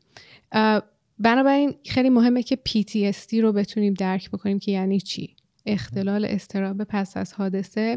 [1.19, 5.37] بنابراین خیلی مهمه که PTSD رو بتونیم درک بکنیم که یعنی چی.
[5.67, 7.97] اختلال استراب پس از حادثه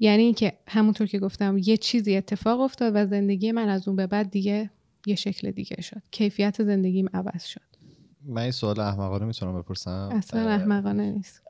[0.00, 4.06] یعنی اینکه همونطور که گفتم یه چیزی اتفاق افتاد و زندگی من از اون به
[4.06, 4.70] بعد دیگه
[5.06, 6.02] یه شکل دیگه شد.
[6.10, 7.65] کیفیت زندگیم عوض شد.
[8.28, 11.42] من این سوال احمقانه می‌تونم بپرسم؟ اصلا احمقانه نیست.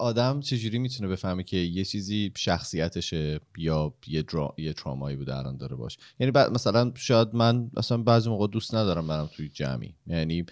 [0.00, 4.54] آدم چجوری می‌تونه بفهمه که یه چیزی شخصیتشه یا یه, درا...
[4.58, 9.06] یه ترامایی بوده الان داره باش؟ یعنی مثلا شاید من اصلا بعضی موقع دوست ندارم
[9.06, 9.94] برم توی جمعی.
[10.06, 10.46] یعنی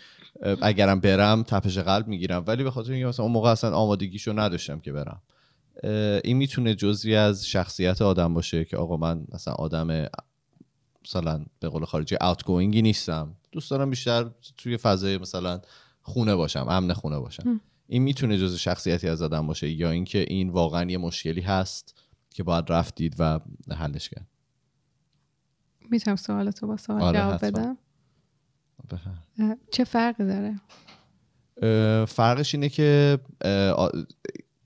[0.63, 2.45] اگرم برم تپش قلب می‌گیرم.
[2.47, 5.23] ولی به خاطر اینکه مثلا اون موقع اصلا آمادگیشو نداشتم که برم.
[6.25, 10.07] این می‌تونه جزوی از شخصیت آدم باشه که آقا من مثلا آدم
[11.05, 13.37] مثلا به قول خارجی اوتگوینگی نیستم.
[13.53, 15.61] دوست دارم بیشتر توی فضای مثلا
[16.03, 17.61] خونه باشم امن خونه باشم.
[17.87, 22.43] این می‌تونه جزء شخصیتی از آدم باشه یا اینکه این واقعا یه مشکلی هست که
[22.43, 24.27] باید رفتید و حلش کرد.
[25.91, 27.79] می‌تونم سوالتو با سوال آره جواب بدم؟
[29.73, 30.61] چه فرقی داره؟
[32.07, 33.19] فرقش اینه که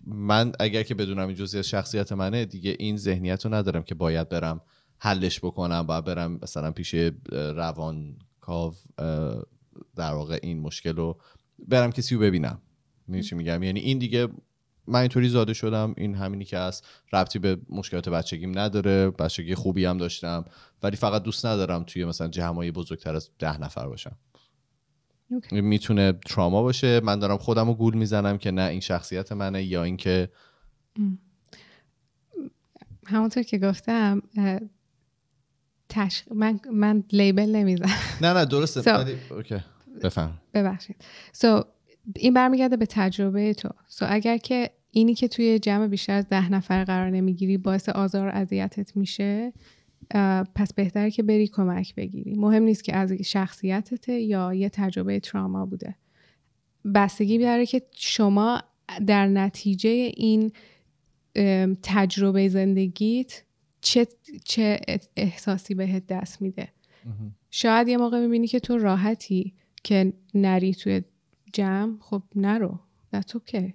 [0.07, 3.94] من اگر که بدونم این جزئی از شخصیت منه دیگه این ذهنیت رو ندارم که
[3.94, 4.61] باید برم
[4.98, 6.94] حلش بکنم باید برم مثلا پیش
[7.32, 8.74] روان کاو
[9.96, 11.20] در واقع این مشکل رو
[11.68, 12.59] برم کسی رو ببینم.
[13.28, 14.28] چی میگم؟ یعنی این دیگه
[14.87, 19.85] من اینطوری زاده شدم این همینی که هست ربطی به مشکلات بچگیم نداره بچگی خوبی
[19.85, 20.44] هم داشتم
[20.82, 24.16] ولی فقط دوست ندارم توی مثلا جمعای بزرگتر از ده نفر باشم.
[25.32, 25.52] okay.
[25.52, 27.00] می‌تونه تراما باشه.
[27.00, 30.28] من دارم خودم رو گول می‌زنم که نه این شخصیت منه یا اینکه
[33.06, 34.22] همونطور که گفتم
[35.88, 36.25] تشخ...
[36.35, 37.90] من من لیبل نمی‌زنم.
[38.20, 38.83] نه نه درسته.
[38.83, 39.57] So, اوکی.
[40.03, 40.38] بفهم.
[40.55, 40.96] ببخشید.
[41.37, 41.64] So,
[42.16, 43.68] این برمیگرده به تجربه تو.
[43.68, 48.29] So, اگر که اینی که توی جمع بیشتر از ده نفر قرار نمی‌گیری باعث آزار
[48.29, 49.53] و اذیتت میشه
[50.55, 52.35] پس بهتره که بری کمک بگیری.
[52.35, 55.94] مهم نیست که از شخصیتت یا یه تجربه تراما بوده.
[56.94, 58.62] بستگی داره که شما
[59.07, 60.53] در نتیجه این
[61.83, 63.42] تجربه زندگیت
[63.80, 64.06] چه,
[64.44, 64.80] چه
[65.16, 66.68] احساسی بهت دست میده.
[67.50, 71.02] شاید یه موقع می‌بینی که تو راحتی که نری توی
[71.52, 72.80] جمع خب نرو.
[73.28, 73.74] تو که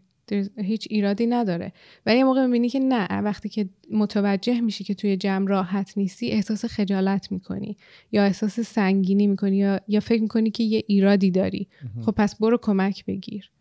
[0.58, 1.74] هیچ ایرادی نداره.
[2.06, 3.22] ولی یه موقع می‌بینی که نه.
[3.22, 7.78] وقتی که متوجه میشی که توی جمع راحت نیستی احساس خجالت می‌کنی.
[8.12, 9.58] یا احساس سنگینی می‌کنی.
[9.58, 11.68] یا, یا فکر می‌کنی که یه ایرادی داری.
[12.02, 13.52] خب پس برو کمک بگیر.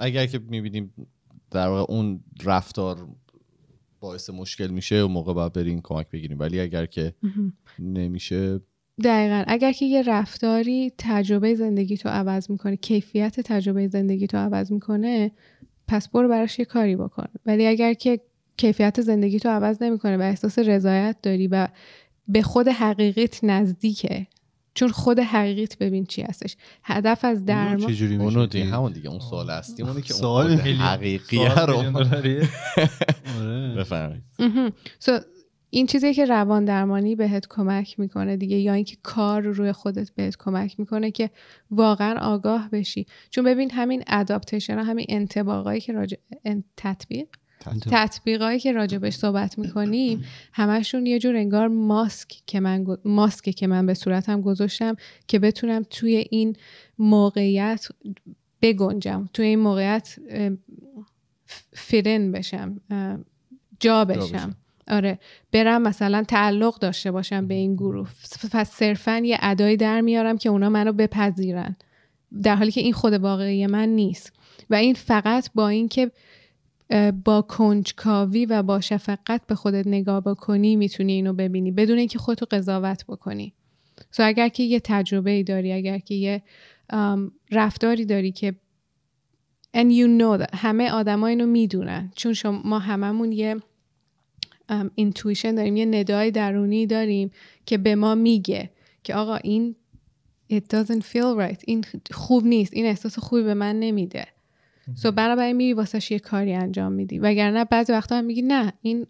[0.00, 0.92] اگر که می‌بینیم
[1.50, 3.08] در واقع اون رفتار
[4.04, 6.38] باعث مشکل میشه و موقع باید بریم کمک بگیریم.
[6.38, 7.14] ولی اگر که
[7.78, 8.60] نمیشه
[9.04, 9.44] دقیقا.
[9.46, 15.32] اگر که یه رفتاری تجربه زندگی تو عوض می‌کنه کیفیت تجربه زندگی تو عوض می‌کنه
[15.88, 17.26] پس برو براش یه کاری بکن.
[17.46, 18.20] ولی اگر که
[18.56, 21.68] کیفیت زندگی تو عوض نمی‌کنه و احساس رضایت داری و
[22.28, 24.26] به خود حقیقیت نزدیکه
[24.74, 26.56] چون خود حقیقیت ببین چی هستش.
[26.84, 31.76] هدف از درمان اونو دیگه همون دیگه اون سوال هستی اونی که سوال حقیقیه رو
[31.76, 32.48] آره.
[33.76, 34.22] بفرمایید.
[35.70, 40.36] این چیزی که روان درمانی بهت کمک می‌کنه دیگه یا اینکه کار روی خودت بهت
[40.38, 41.30] کمک می‌کنه که
[41.70, 43.06] واقعا آگاه بشی.
[43.30, 46.16] چون ببین همین اداپتیشن همین انتباقایی که راجع
[46.76, 47.28] تطبیق
[47.90, 53.86] تطبیقایی که راجبش صحبت می‌کنیم همشون یه جور انگار ماسک که من ماسک که من
[53.86, 54.96] به صورتم گذاشتم
[55.28, 56.56] که بتونم توی این
[56.98, 57.88] موقعیت
[58.62, 60.16] بگنجم توی این موقعیت
[61.72, 62.80] فرن بشم
[63.80, 64.56] جا بشم.
[64.88, 65.18] آره
[65.52, 68.08] برم مثلا تعلق داشته باشم به این گروه.
[68.52, 71.76] پس صرفا یه ادایی در میارم که اونا منو بپذیرن
[72.42, 74.32] در حالی که این خود واقعی من نیست.
[74.70, 76.10] و این فقط با اینکه
[77.24, 82.46] با کنجکاوی و با شفقت به خودت نگاه بکنی می‌تونی اینو ببینی بدون اینکه خودتو
[82.50, 83.54] قضاوت بکنی.
[84.10, 86.42] سو اگر که یه تجربه ای داری اگر که یه
[87.50, 88.54] رفتاری داری که
[89.76, 92.12] and you know that همه آدما اینو می‌دونن.
[92.16, 93.56] چون شما ما هممون یه
[94.94, 97.30] intuition داریم یه ندای درونی داریم
[97.66, 98.70] که به ما میگه
[99.02, 99.76] که آقا این
[100.52, 104.26] it doesn't feel right این خوب نیست این احساس خوبی به من نمیده.
[104.94, 107.18] so so برای میری واسش یه کاری انجام میدی.
[107.18, 109.06] وگرنه بعضی وقتا هم میگی نه این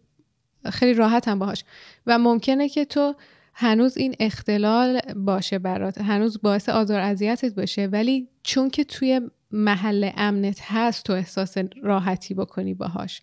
[0.71, 1.65] خیلی راحت هم باهاش.
[2.07, 3.15] و ممکنه که تو
[3.55, 6.01] هنوز این اختلال باشه برات.
[6.01, 7.87] هنوز باعث آزار اذیتت باشه.
[7.87, 13.23] ولی چون که توی محل امنت هست تو احساس راحتی بکنی باهاش.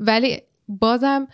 [0.00, 1.28] ولی بازم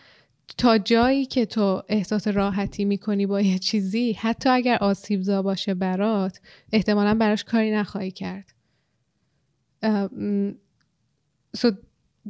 [0.59, 6.41] تا جایی که تو احساس راحتی می‌کنی با یه چیزی حتی اگر آسیبزا باشه برات
[6.73, 8.56] احتمالا براش کاری نخواهی کرد.
[11.57, 11.71] سو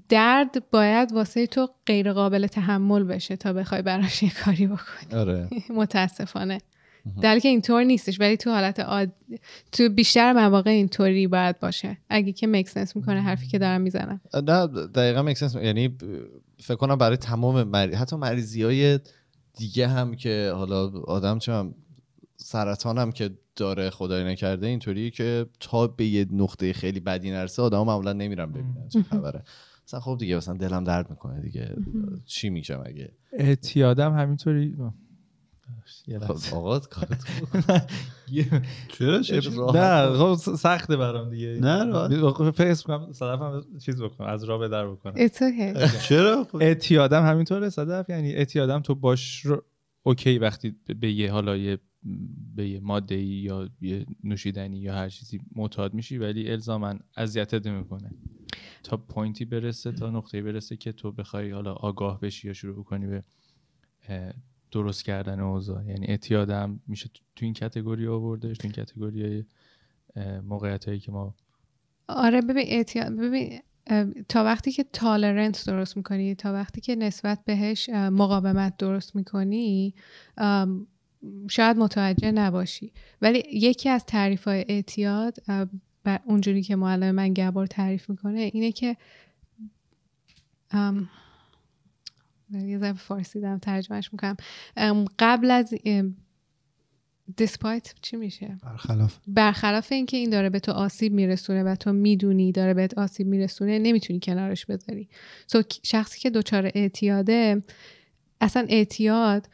[0.09, 5.21] درد باید واسه تو غیر قابل تحمل بشه تا بخوای براش یه کاری بکنی.
[5.21, 5.49] آره.
[5.81, 6.59] متاسفانه.
[7.21, 9.13] در که اینطور نیستش ولی تو حالت آد...
[9.73, 11.99] تو بیشتر مواقع اینطوری باید باشه.
[12.09, 14.21] اگه که مکسنس می‌کنه حرفی که دارم می‌زنم.
[14.35, 15.97] نه دقیقا مکسنس یعنی
[16.59, 17.95] فکر کنم برای تمام مری...
[17.95, 19.01] حتی مریضی های
[19.57, 21.65] دیگه هم که حالا آدم چه
[22.37, 27.63] سرطان هم که داره خدای نکرده اینطوری که تا به یه نقطه خیلی بدی نرسه
[27.63, 29.43] آدم معمولا نمیرم ببینن چه خبره.
[29.87, 31.77] مثلا خب دیگه مثلا دلم درد می‌کنه دیگه.
[32.25, 34.77] چی میشه مگه اعتیادم همینطوری
[36.21, 36.81] خب آقا
[38.89, 39.21] چرا؟
[39.75, 41.59] نه خب سخته برام دیگه.
[41.61, 42.09] نه
[42.51, 45.29] فکر کنم صدف چیز بکنم از راه به در بکنم.
[46.03, 48.09] چرا؟ اعتیادم همینطوره صدف.
[48.09, 49.65] یعنی اعتیادم تو باش رو
[50.03, 51.79] okay وقتی به یه حالا یه
[52.57, 58.11] به یه ماده یا یه نوشیدنی یا هر چیزی معتاد میشی ولی الزاما اذیتت می‌کنه.
[58.83, 62.85] تا point ی برسه تا نقطه برسه که تو بخوای حالا آگاه بشی یا شروع
[62.85, 63.25] کنی به
[64.71, 65.85] درست کردن اوضاع.
[65.85, 69.47] یعنی اعتیادم میشه تو این کتگوری آوردش تو این کتگوری
[70.43, 71.35] موقعیت هایی که ما
[72.09, 73.61] آره ببین اعتیاد ببین
[74.29, 79.95] تا وقتی که تالرنت درست می‌کنی تا وقتی که نسبت بهش مقاومت درست می‌کنی
[81.51, 82.93] شاید متوجه نباشی.
[83.23, 85.37] ولی یکی از تعریف های اعتیاد
[86.25, 88.97] اونجوری که معلم من گبار تعریف می‌کنه اینه که
[92.51, 94.37] یه ذره فارسی دارم ترجمهش می‌کنم.
[95.19, 95.75] قبل از
[97.37, 99.19] دیسپایت چی میشه؟ برخلاف.
[99.27, 103.79] برخلاف اینکه این داره به تو آسیب میرسونه و تو می‌دونی داره بهت آسیب میرسونه
[103.79, 105.09] نمی‌تونی کنارش بذاری.
[105.47, 107.63] سو شخصی که دچار اعتیاده
[108.41, 109.49] اصلا اعتیاد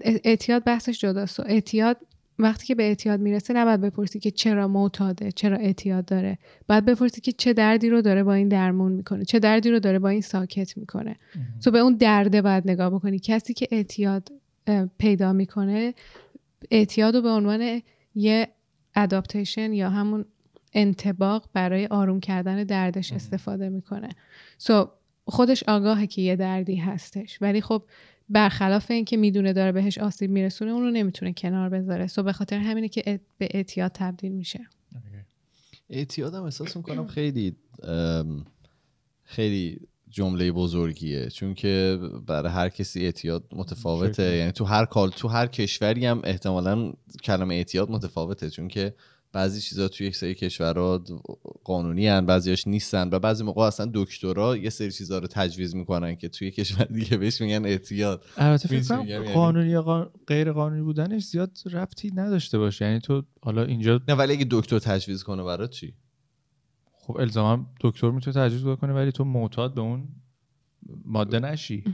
[0.00, 1.40] اعتیاد بحثش جداست.
[1.40, 1.96] اعتیاد
[2.38, 6.38] وقتی که به اعتیاد می‌رسه نباید بپرسی که چرا معتاده چرا اعتیاد داره.
[6.68, 9.98] باید بپرسی که چه دردی رو داره با این درمون می‌کنه چه دردی رو داره
[9.98, 11.16] با این ساکت می‌کنه.
[11.64, 13.18] تو به اون درده باید نگاه بکنی.
[13.18, 14.28] کسی که اعتیاد
[14.98, 15.94] پیدا می‌کنه
[16.70, 17.82] اعتیاد رو به عنوان
[18.14, 18.48] یه
[18.94, 20.24] اداپتیشن یا همون
[20.72, 24.08] انتباق برای آروم کردن دردش استفاده می‌کنه.
[24.58, 24.90] سو
[25.26, 27.38] خودش آگاهه که یه دردی هستش.
[27.42, 27.82] ولی خب
[28.28, 32.06] برخلاف اینکه می‌دونه داره بهش آسیب میرسونه اون رو نمی‌تونه کنار بذاره.
[32.06, 34.60] سو به خاطر همینه که به اعتیاد تبدیل میشه.
[35.90, 37.56] اعتیاد هم احساس می‌کنم خیلی
[39.24, 41.28] خیلی جمله بزرگیه.
[41.28, 44.36] چون که برای هر کسی اعتیاد متفاوته.
[44.36, 46.92] یعنی تو هر کال تو هر کشوری هم احتمالا
[47.24, 48.50] کلمه اعتیاد متفاوته.
[48.50, 48.94] چون که
[49.34, 51.04] بعضی چیزا توی یک سری کشورها
[51.64, 56.16] قانونی هن بعضیاش نیستن و بعضی موقع اصلا دکترا یه سری چیزا رو تجویز می‌کنن
[56.16, 58.24] که توی کشور دیگه بهش میگن اعتیاد.
[58.36, 62.84] البته فکر یعنی؟ قانونی یا غیر قانونی بودنش زیاد ربطی نداشته باشه.
[62.84, 65.94] یعنی تو حالا اینجا نه ولی اگه دکتر تجویز کنه برای چی؟
[66.92, 70.08] خب الزاما دکتر می‌تونه تجویز کنه ولی تو معتاد به اون
[71.04, 71.84] ماده نشی.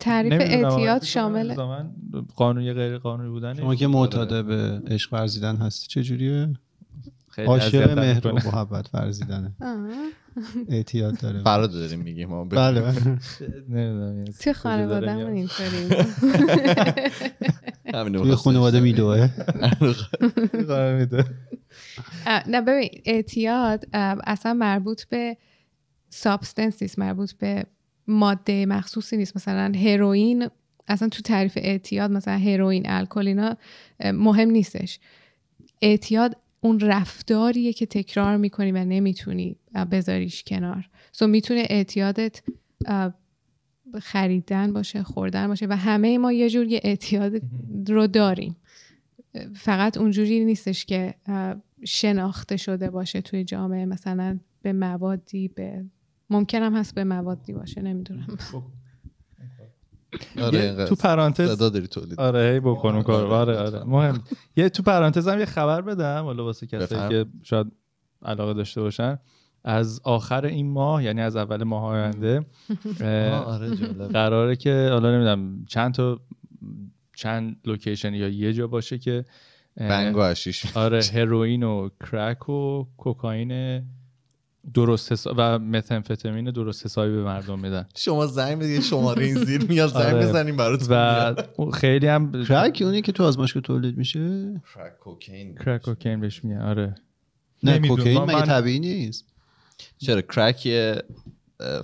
[0.00, 1.54] تعریف اعتیاد شامل.
[2.36, 6.48] قانونی غیر قانونی بودن شما که معتاد به عشق ورزیدن هستی چجوریه؟
[7.46, 9.52] عاشق مهر و محبت ورزیدنه.
[10.68, 11.42] اعتیاد داره.
[11.42, 12.28] فراد داریم میگیم.
[12.28, 12.80] ما بله.
[12.80, 15.88] بله توی خانواده همون اینطوریم
[18.22, 19.28] توی خانواده میدوه.
[22.52, 23.84] نه ببین اعتیاد
[24.24, 25.36] اصلا مربوط به
[26.10, 27.64] سابستنس نیست مربوط به
[28.08, 29.36] ماده مخصوصی نیست.
[29.36, 30.48] مثلا هروئین
[30.88, 33.56] اصلا تو تعریف اعتیاد مثلا هروئین الکل اینا
[34.04, 34.98] مهم نیستش.
[35.82, 39.56] اعتیاد اون رفتاریه که تکرار می‌کنی و نمی‌تونی
[39.90, 40.88] بذاریش کنار.
[41.12, 42.42] سو می‌تونه اعتیادت
[44.00, 47.42] خریدن باشه خوردن باشه و همه ما یه جور یه اعتیاد
[47.88, 48.56] رو داریم.
[49.54, 51.14] فقط اونجوری نیستش که
[51.84, 55.84] شناخته شده باشه توی جامعه مثلا به موادی به
[56.30, 58.26] ممکنم هست به موادی باشه نمی‌دونم.
[58.38, 58.62] خب.
[60.42, 62.20] آره تو پرانتز داری تولید.
[62.20, 64.22] آره هی بکنم کار آره آره مهم.
[64.56, 67.66] یه تو پرانتز هم یه خبر بدم حالا واسه کسایی که شاید
[68.22, 69.18] علاقه داشته باشن.
[69.64, 72.46] از آخر این ماه یعنی از اول ماه آینده
[73.46, 73.68] آره
[74.12, 76.20] قراره که حالا نمی‌دونم چند تا
[77.14, 79.24] چند لوکیشن یا یه جا باشه که
[79.76, 80.34] بنگ و
[80.74, 83.82] آره هروئین و کرک و کوکائین
[84.74, 87.86] درست و متنفتمین درست حسابی به مردم میدن.
[87.96, 90.26] شما زنگ بدید شماره این زیر میاد زنگ آره.
[90.26, 95.54] بزنیم براتون و خیلی هم کرک اونی که تو از ماشکو تولید میشه؟ کرک کوکین
[95.54, 96.94] کرک کوکین بهش میگن آره.
[97.62, 99.24] نه کوکین مگه طبیعی نیست؟
[99.98, 100.68] چرا؟ کرک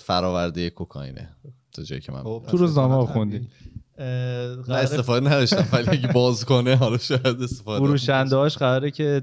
[0.01, 1.29] فراورده کوکائینه
[1.73, 3.49] تو جایی که من خب، تو روزنامه خوندی.
[3.99, 9.23] نه استفاده نداشتم ولی اگه باز کنه حالا شاید استفاده فروشنده هاش قراره که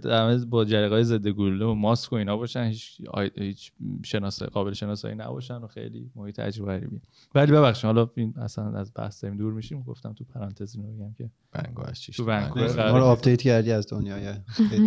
[0.49, 3.01] با های ضد گلوله و ماسک و اینا باشن هیچ
[3.37, 3.71] هیچ
[4.05, 7.01] شناسایی قابل شناسایی نباشن و خیلی محیط عجیب غریبی.
[7.35, 9.83] ولی ببخشید حالا این اصلا از بحث دور میشیم.
[9.83, 14.27] گفتم تو پرانتز اینو بگم که بنگاش تو بنگو ما رو update کردی از دنیای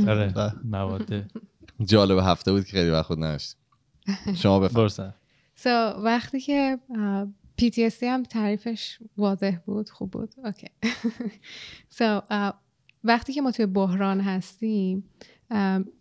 [0.09, 1.24] آره مواد.
[1.85, 3.61] جالب هفته بود که خیلی وقت خود نداشتیم.
[4.43, 5.14] شما بفرمایید.
[5.57, 5.70] سو
[6.05, 6.78] وقتی که
[7.61, 10.35] PTSD هم تعریفش واضح بود خوب بود.
[10.45, 10.67] اوکی.
[11.99, 12.55] So, uh,
[13.05, 15.05] وقتی که ما توی بحران هستیم
[15.53, 15.55] uh,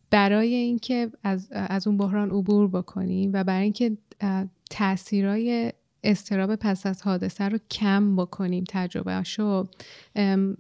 [0.10, 4.26] برای اینکه از, از اون بحران عبور بکنیم و برای اینکه uh,
[4.70, 5.74] تاثیرای
[6.04, 9.68] استراب پس از حادثه رو کم بکنیم تجربهشو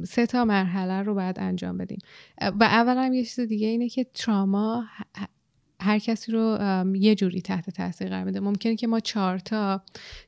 [0.03, 1.99] سه تا مرحله رو باید انجام بدیم.
[2.41, 4.85] و اولا یه چیز دیگه اینه که تراما
[5.83, 6.57] هر کسی رو
[6.95, 8.39] یه جوری تحت تاثیر قرار میده.
[8.39, 9.81] ممکنه که ما چهارتا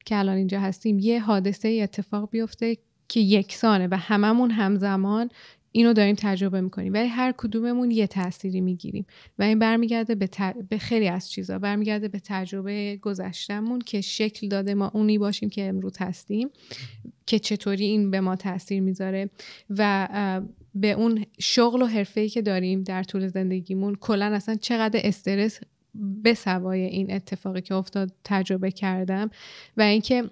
[0.05, 2.77] که الان اینجا هستیم یه حادثه اتفاق بیفته
[3.07, 5.29] که یکسانه و هممون همزمان
[5.71, 6.93] اینو داریم تجربه می‌کنیم.
[6.93, 9.05] ولی هر کدوممون یه تأثیری می‌گیریم.
[9.39, 10.29] و این برمیگرده به,
[10.69, 11.59] به خیلی از چیزا.
[11.59, 16.49] برمیگرده به تجربه گذشتهمون که شکل داده ما اونی باشیم که امروز هستیم
[17.25, 19.29] که چطوری این به ما تاثیر می‌ذاره.
[19.69, 20.07] و
[20.75, 25.59] به اون شغل و حرفه‌ای که داریم در طول زندگیمون کلا اصلا چقدر استرس
[25.95, 29.29] به سوای این اتفاقی که افتاد تجربه کردم
[29.77, 30.29] و اینکه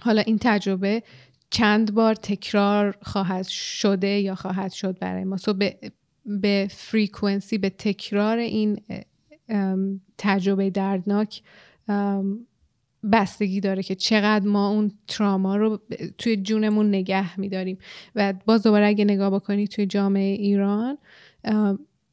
[0.00, 1.02] حالا این تجربه
[1.50, 5.36] چند بار تکرار خواهد شده یا خواهد شد برای ما.
[5.36, 5.78] سو به,
[6.26, 8.80] به فریکونسی به تکرار این
[10.18, 11.42] تجربه دردناک
[13.12, 15.80] بستگی داره که چقدر ما اون تراما رو
[16.18, 17.78] توی جونمون نگه میداریم.
[18.14, 20.98] و باز دوباره اگه نگاه بکنید توی جامعه ایران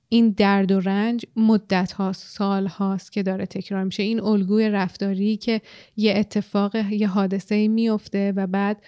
[0.09, 4.03] این درد و رنج مدت هاست سال هاست که داره تکرار میشه.
[4.03, 5.61] این الگوی رفتاری که
[5.97, 8.83] یه اتفاق یه حادثه میفته و بعد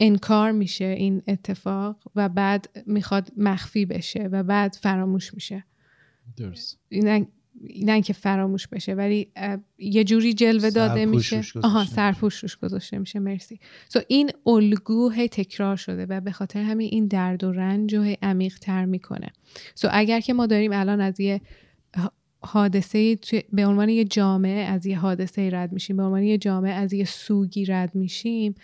[0.00, 5.64] انکار میشه این اتفاق و بعد می‌خواد مخفی بشه و بعد فراموش میشه.
[6.36, 6.78] درست.
[7.82, 9.28] نه که فراموش بشه ولی
[9.78, 11.42] یه جوری جلوه داده میشه.
[11.62, 13.18] آها سرپوش روش گذاشته میشه.
[13.18, 13.60] مرسی.
[13.88, 18.02] سو این الگو هی تکرار شده و به خاطر همین این درد و رنج رو
[18.02, 19.32] هی عمیق تر می‌کنه.
[19.74, 21.40] سو اگر که ما داریم الان از یه
[22.46, 23.18] حادثه
[23.52, 27.04] به عنوان یه جامعه از یه حادثه رد میشیم به عنوان یه جامعه از یه
[27.04, 28.54] سوگی رد میشیم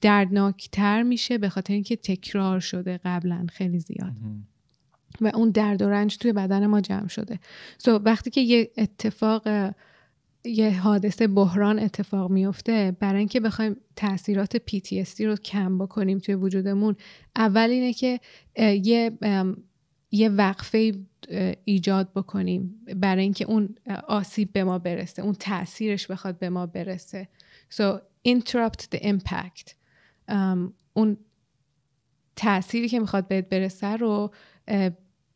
[0.00, 4.12] دردناکتر میشه به خاطر اینکه تکرار شده قبلا خیلی زیاد.
[5.20, 7.38] و اون درد و رنج توی بدن ما جمع شده.
[7.78, 9.42] سو وقتی که یه اتفاق
[10.44, 16.96] یه حادثه بحران اتفاق میفته برای اینکه بخوایم تاثیرات PTSD رو کم بکنیم توی وجودمون
[17.36, 18.20] اول اینه که
[18.58, 19.18] یه
[20.10, 20.92] یه وقفه
[21.64, 23.74] ایجاد بکنیم برای اینکه اون
[24.08, 27.28] آسیب به ما برسه اون تاثیرش بخواد به ما برسه.
[27.70, 27.98] So
[28.28, 29.74] interrupt the impact.
[30.92, 31.16] اون
[32.36, 34.32] تأثیری که می‌خواد بهت برسه رو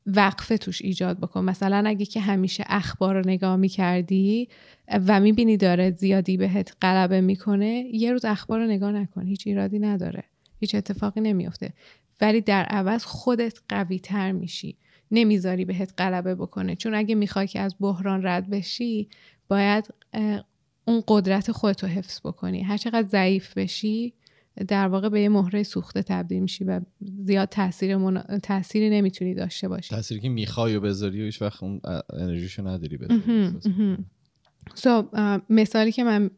[0.07, 1.44] وقفه توش ایجاد بکن.
[1.44, 4.48] مثلا اگه که همیشه اخبار رو نگاه می‌کردی
[4.88, 9.78] و می‌بینی داره زیادی بهت غلبه می‌کنه یه روز اخبار رو نگاه نکن هیچ ایرادی
[9.78, 10.24] نداره
[10.61, 11.72] هیچ اتفاقی نمیافته.
[12.20, 14.76] ولی در عوض خودت قوی تر میشی.
[15.11, 16.76] نمی‌ذاری بهت غلبه بکنه.
[16.76, 19.09] چون اگه می‌خوای که از بحران رد بشی
[19.48, 19.88] باید
[20.84, 22.62] اون قدرت خودتو حفظ بکنی.
[22.62, 24.14] هرچقدر ضعیف بشی
[24.68, 26.80] در واقع به یه مهره سوخته تبدیل میشی و
[27.24, 28.22] زیاد تاثیر من...
[28.42, 29.90] تاثیری نمی‌تونی داشته باشی.
[29.90, 31.80] تاثیری که می‌خوای و بذاری و هیچ وقت اون
[32.12, 33.57] انرژیشو نداری بذاری.
[34.74, 35.16] so,
[35.50, 36.30] مثالی که من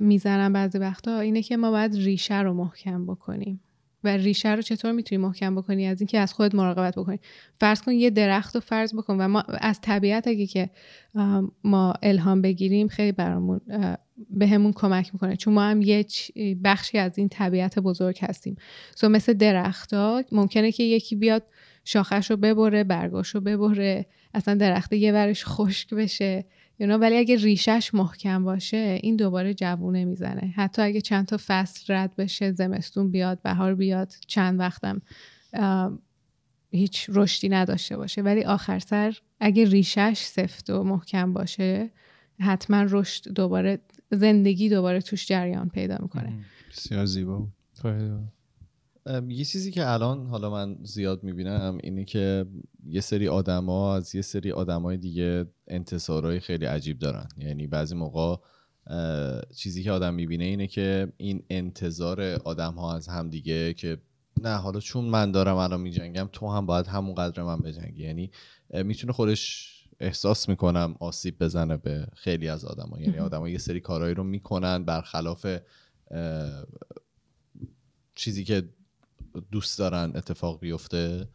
[0.00, 3.60] می‌زنم بعضی وقتا اینه که ما باید ریشه رو محکم بکنیم.
[4.06, 7.18] و ریشه رو چطور می‌تونی محکم بکنی؟ از اینکه از خودت مراقبت بکنی.
[7.60, 10.70] فرض کن یه درخت رو فرض بکن و ما از طبیعت اگه که
[11.64, 13.60] ما الهام بگیریم خیلی برامون
[14.30, 15.36] به همون کمک می‌کنه.
[15.36, 16.06] چون ما هم یه
[16.64, 18.56] بخشی از این طبیعت بزرگ هستیم.
[18.94, 21.42] سو مثل درخت ها ممکنه که یکی بیاد
[21.84, 26.44] شاخش رو ببره برگاش رو ببره اصلا درخت یه ورش خشک بشه.
[26.80, 30.52] You ولی اگه ریشش محکم باشه این دوباره جوونه می‌زنه.
[30.56, 35.02] حتی اگه چند تا فصل رد بشه زمستون بیاد بهار بیاد چند وقتم
[36.70, 38.22] هیچ رشدی نداشته باشه.
[38.22, 41.90] ولی آخر سر اگه ریشش سفت و محکم باشه
[42.40, 46.44] حتما رشد دوباره زندگی دوباره توش جریان پیدا می‌کنه.
[46.70, 47.48] بسیار زیبا
[49.28, 52.46] یه چیزی که الان حالا من زیاد می‌بینم اینه که
[52.86, 57.28] یه سری آدما از یه سری آدمای دیگه انتصارهای خیلی عجیب دارن.
[57.38, 58.36] یعنی بعضی موقع
[59.56, 63.98] چیزی که آدم می‌بینه اینه که این انتظار آدم ها از هم دیگه که
[64.42, 68.02] نه حالا چون من دارم الان میجنگم تو هم باید همون قدر من بجنگی.
[68.02, 68.30] یعنی
[68.70, 73.00] می‌تونه خودش احساس می‌کنم آسیب بزنه به خیلی از آدما.
[73.00, 75.46] یعنی آدما یه سری کارهایی رو می‌کنن برخلاف
[78.14, 78.68] چیزی که
[79.50, 81.28] دوست دارن اتفاق بیفته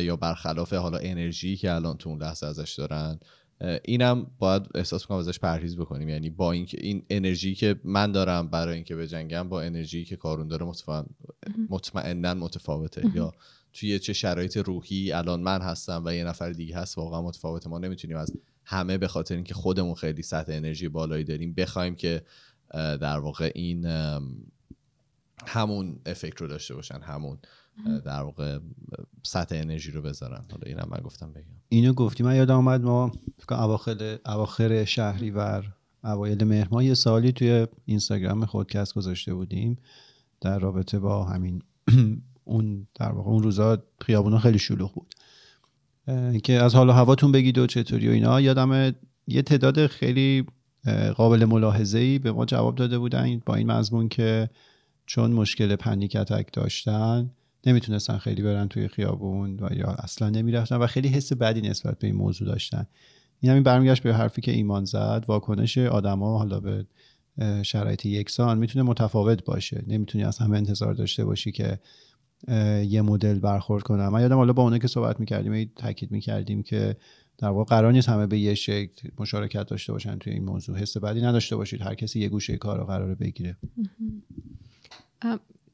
[0.00, 3.20] یا برخلاف حالا انرژی که الان تو اون لحظه ازش دارن.
[3.84, 6.08] اینم باید احساس کنم ازش پرهیز بکنیم.
[6.08, 10.48] یعنی با اینکه این انرژی که من دارم برای اینکه بجنگم با انرژی که کارون
[10.48, 10.66] داره
[11.68, 13.10] مطمئنا متفاوته.
[13.14, 13.34] یا
[13.72, 17.70] توی چه شرایط روحی الان من هستم و یه نفر دیگه هست واقعا متفاوته.
[17.70, 18.32] ما نمی‌تونیم از
[18.64, 22.22] همه به خاطر اینکه خودمون خیلی سطح انرژی بالایی داریم بخوایم که
[22.72, 23.86] در واقع این
[25.46, 27.38] همون افکت رو داشته باشن همون
[28.04, 28.58] در واقع
[29.22, 30.44] سطح انرژی رو بذارن.
[30.50, 31.44] حالا اینم من گفتم بگم.
[31.68, 32.22] اینو گفتی.
[32.22, 33.12] من یادم آمد ما
[33.50, 35.74] اواخر اواخر شهریور
[36.04, 39.78] اوایل مهر ماه یه سالی توی اینستاگرام خودکست گذاشته بودیم
[40.40, 41.62] در رابطه با همین
[42.44, 45.14] اون در واقع اون روزا خیابونا خیلی شلوغ بود.
[46.42, 48.40] که از حال و هواتون بگید و چطوری و اینا.
[48.40, 48.94] یادم
[49.26, 50.46] یه تعداد خیلی
[51.16, 54.50] قابل ملاحظه ای به ما جواب داده بودن با این مضمون که
[55.10, 57.30] چون مشکل پنیک اتک داشتن
[57.66, 62.06] نمی‌تونستن خیلی برن توی خیابون و یا اصلا نمی‌رفتن و خیلی حس بدی نسبت به
[62.06, 62.86] این موضوع داشتن.
[63.40, 66.86] این همین برمیگشت به حرفی که ایمان زد واکنش آدما حالا به
[67.62, 69.84] شرایط یکسان می‌تونه متفاوت باشه.
[69.86, 71.80] نمی‌تونی از همه انتظار داشته باشی که
[72.88, 74.08] یه مدل برخورد کنم.
[74.08, 76.96] من یادم حالا با اونه که صحبت می‌کردیم تاکید می‌کردیم که
[77.38, 80.78] در واقع قرار نیست همه به یه شکل مشارکت داشته باشن توی این موضوع.
[80.78, 81.82] حس بعدی نداشته باشید.
[81.82, 83.56] هر کسی یه گوشه کار رو قراره بگیره.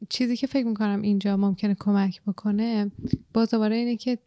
[0.08, 2.90] چیزی که فکر می‌کنم اینجا ممکنه کمک بکنه
[3.34, 4.18] باز دوباره اینه که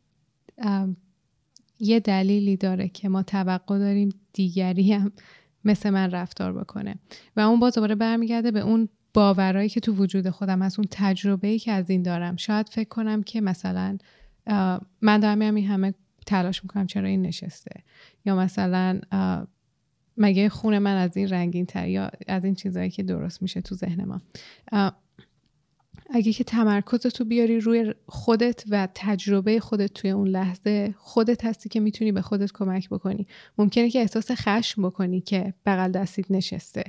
[1.80, 5.12] یه دلیلی داره که ما توقع داریم دیگری هم
[5.66, 6.96] مثل من رفتار بکنه
[7.36, 11.60] و اون باز دوباره برمیگرده به اون باورایی که تو وجود خودم از اون تجربه
[11.60, 12.36] که از این دارم.
[12.36, 13.98] شاید فکر کنم که مثلا
[15.02, 15.94] من دارم این همه
[16.26, 17.84] تلاش می‌کنم چرا این نشسته؟
[18.26, 19.00] یا مثلا
[20.18, 23.76] مگه خون من از این رنگین تر یا از این چیزهایی که درست میشه تو
[23.76, 24.22] ذهن ما؟
[26.12, 31.70] اگه که تمرکز تو بیاری روی خودت و تجربه خودت توی اون لحظه خودت هستی
[31.70, 33.28] که می‌تونی به خودت کمک بکنی.
[33.58, 36.84] ممکنه که احساس خشم بکنی که بغل دستیت نشسته.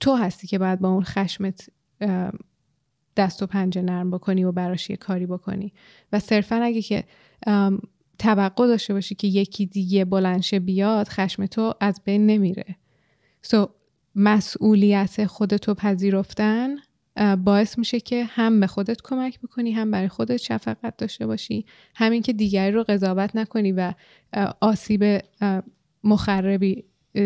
[0.00, 1.68] تو هستی که باید با اون خشمت
[3.16, 5.72] دست و پنجه نرم بکنی و براش یه کاری بکنی.
[6.12, 7.04] و صرفا اگه که
[8.18, 12.76] توقع داشته باشی که یکی دیگه بلنشه بیاد خشم تو از بین نمیره.
[13.42, 13.68] سو so,
[14.14, 16.76] مسئولیت خودتو پذیرفتن
[17.44, 21.66] باعث میشه که هم به خودت کمک بکنی هم برای خودت شفقت داشته باشی.
[21.94, 23.92] همین که دیگری رو قضاوت نکنی و
[24.60, 25.22] آسیب
[26.04, 26.84] مخربی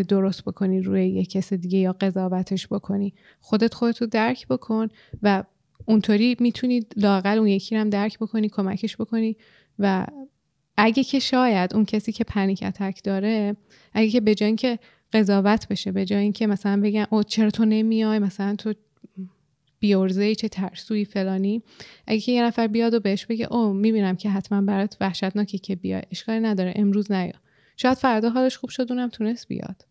[0.09, 3.15] درست بکنی روی یک کس دیگه یا قضاوتش بکنی.
[3.41, 4.89] خودت خودت رو درک بکن
[5.23, 5.45] و
[5.87, 9.37] اونطوری می‌تونی لاقل اون یکی رو هم درک بکنی کمکش بکنی
[9.79, 10.07] و
[10.77, 13.57] اگه که شاید اون کسی که پنیک اتک داره
[13.93, 14.79] اگه که به جای که
[15.13, 18.75] قضاوت بشه به جای اینکه مثلا بگن او چرا تو نمیای؟ مثلا تو
[19.81, 21.63] بیورزه چه ترسوی فلانی
[22.07, 25.77] اگه که یه نفر بیاد و بهش بگه او می‌بینم که حتما برات وحشتناکه که
[25.77, 27.33] بیای اشکالی نداره امروز نیا.
[27.77, 29.87] شاید فردا حالش خوب شد اونم تونست بیاد.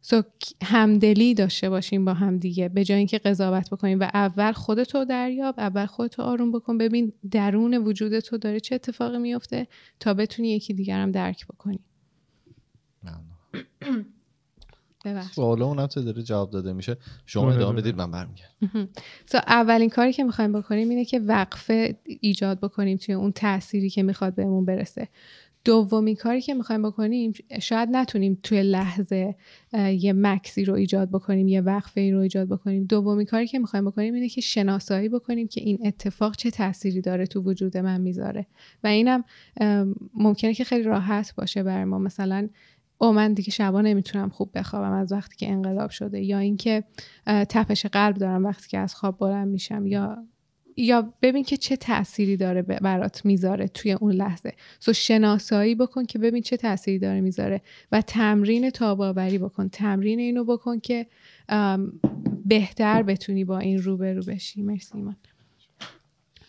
[0.00, 0.22] سو
[0.62, 5.54] همدلی داشته باشیم با هم دیگه به جای اینکه قضاوت بکنیم و اول خودتو دریاب
[5.58, 6.78] اول خودتو آروم بکن.
[6.78, 9.66] ببین درون وجود تو داره چه اتفاقی میفته
[10.00, 11.80] تا بتونی یکی دیگرم درک بکنی.
[15.34, 16.96] سوال اونم تو داره جواب داده میشه.
[17.26, 18.88] شما ادامه بدید من برمیگردم.
[19.26, 24.02] سو اولین کاری که می‌خوایم بکنیم اینه که وقفه ایجاد بکنیم توی اون تأثیری که
[24.02, 25.08] می‌خواد بهمون برسه.
[25.64, 29.34] دومی کاری که می‌خوایم بکنیم شاید نتونیم توی لحظه
[29.72, 32.84] یه مکسی رو ایجاد بکنیم یه وقفه ای رو ایجاد بکنیم.
[32.84, 37.26] دومی کاری که می‌خوایم بکنیم اینه که شناسایی بکنیم که این اتفاق چه تأثیری داره
[37.26, 38.46] تو وجود من می‌ذاره.
[38.84, 39.24] و اینم
[40.14, 41.98] ممکنه که خیلی راحت باشه برای ما.
[41.98, 42.48] مثلا
[42.98, 46.84] او من دیگه شبا نمی‌تونم خوب بخوابم از وقتی که انقلاب شده یا اینکه
[47.26, 50.24] تپش قلب دارم وقتی که از خواب بلند میشم یا
[50.78, 54.52] یا ببین که چه تأثیری داره برات می‌ذاره توی اون لحظه.
[54.80, 59.68] سو شناسایی بکن که ببین چه تأثیری داره می‌ذاره و تمرین تاباوری بکن.
[59.68, 61.06] تمرین اینو بکن که
[62.44, 64.62] بهتر بتونی با این روبرو بشی.
[64.62, 65.16] مرسی ایمان.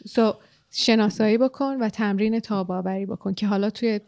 [0.07, 0.33] سو
[0.71, 3.99] شناسایی بکن و تمرین تاباوری بکن که حالا توی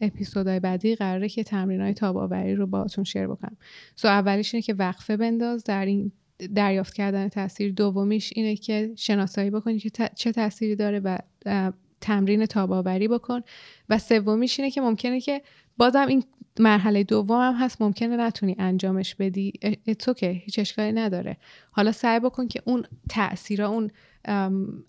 [0.00, 3.56] اپیزودهای بعدی قراره که تمرین های تاباوری رو باهاتون شیر بکنم.
[3.96, 5.64] سو اولیش اینه که وقفه بنداز.
[5.64, 6.12] در این
[6.54, 11.18] دریافت کردن تاثیر دومیش اینه که شناسایی بکنی که چه تاثیری داره و
[12.00, 13.40] تمرین تاباوری بکن.
[13.88, 15.42] و سومیش اینه که ممکنه که
[15.76, 16.24] بازم این
[16.58, 19.52] مرحله دوم هم هست ممکنه نتونی انجامش بدی.
[19.86, 21.36] اتو که هیچ اشکالی نداره.
[21.70, 23.90] حالا سعی بکن که اون تاثیرا اون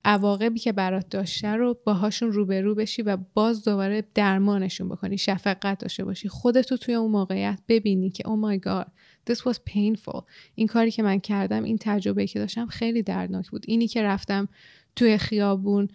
[0.05, 6.05] عواقبی که برات داشته رو باهاشون روبرو بشی و باز دوباره درمانشون بکنی شفقت داشته
[6.05, 6.29] باشی.
[6.29, 8.91] خودتو توی اون موقعیت ببینی که او مای گاد
[9.31, 10.21] this was painful.
[10.55, 13.65] این کاری که من کردم این تجربه که داشتم خیلی دردناک بود.
[13.67, 14.47] اینی که رفتم
[14.95, 15.88] توی خیابون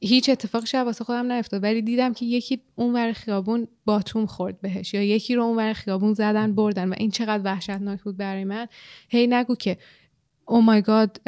[0.00, 4.94] هیچ اتفاقی شاید واسه خودم نیفتاد ولی دیدم که یکی اونور خیابون باتوم خورد بهش
[4.94, 8.66] یا یکی رو اونور خیابون زدن بردن و این چقدر وحشتناک بود برای من.
[9.08, 9.78] هی نگو که
[10.46, 11.20] او مای گاد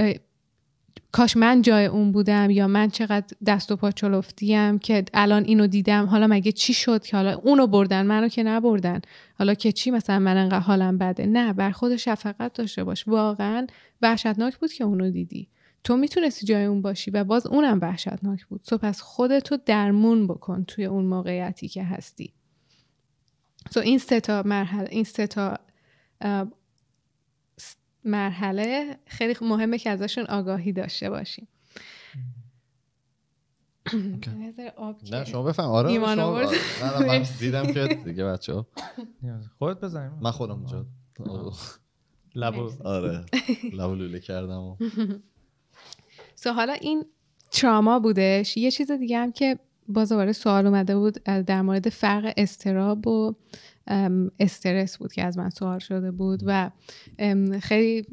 [1.12, 5.66] کاش من جای اون بودم یا من چقدر دست و پا چلفتیم که الان اینو
[5.66, 6.06] دیدم.
[6.06, 9.00] حالا مگه چی شد که حالا اونو بردن منو که نبردن؟
[9.38, 11.26] حالا که چی؟ مثلا من انقدر حالم بده.
[11.26, 13.08] نه بر خود شفقت داشته باش.
[13.08, 13.66] واقعا
[14.02, 15.48] وحشتناک بود که اونو دیدی.
[15.84, 18.61] تو می‌تونستی جای اون باشی و باز اونم وحشتناک بود.
[18.66, 22.32] تو پس خودتو درمون بکن توی اون موقعیتی که هستی.
[23.70, 25.58] تو این سه تا مرحله این سه تا
[28.05, 31.48] مرحله خیلی مهمه که ازشون آگاهی داشته باشیم.
[35.12, 35.68] نه شما بفهم.
[35.68, 38.66] آره شما نه من دیدم که دیگه بچه ها
[39.59, 40.86] خودت بزنیم من خودم اونجا.
[42.34, 42.70] لبو.
[42.84, 43.24] آره.
[43.78, 44.76] لبو لوله کردم
[46.34, 47.05] سو حالا این
[47.51, 48.57] تراما بودش.
[48.57, 53.34] یه چیز دیگه هم که باز دوباره سوال اومده بود در مورد فرق استراب و
[54.38, 56.70] استرس بود که از من سوال شده بود و
[57.62, 58.07] خیلی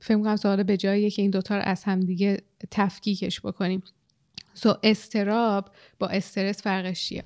[0.00, 3.82] فکر کنم سوال به جاییه که این دوتا رو از هم دیگه تفکیکش بکنیم.
[4.54, 7.24] سو استراب با استرس فرقش چیه؟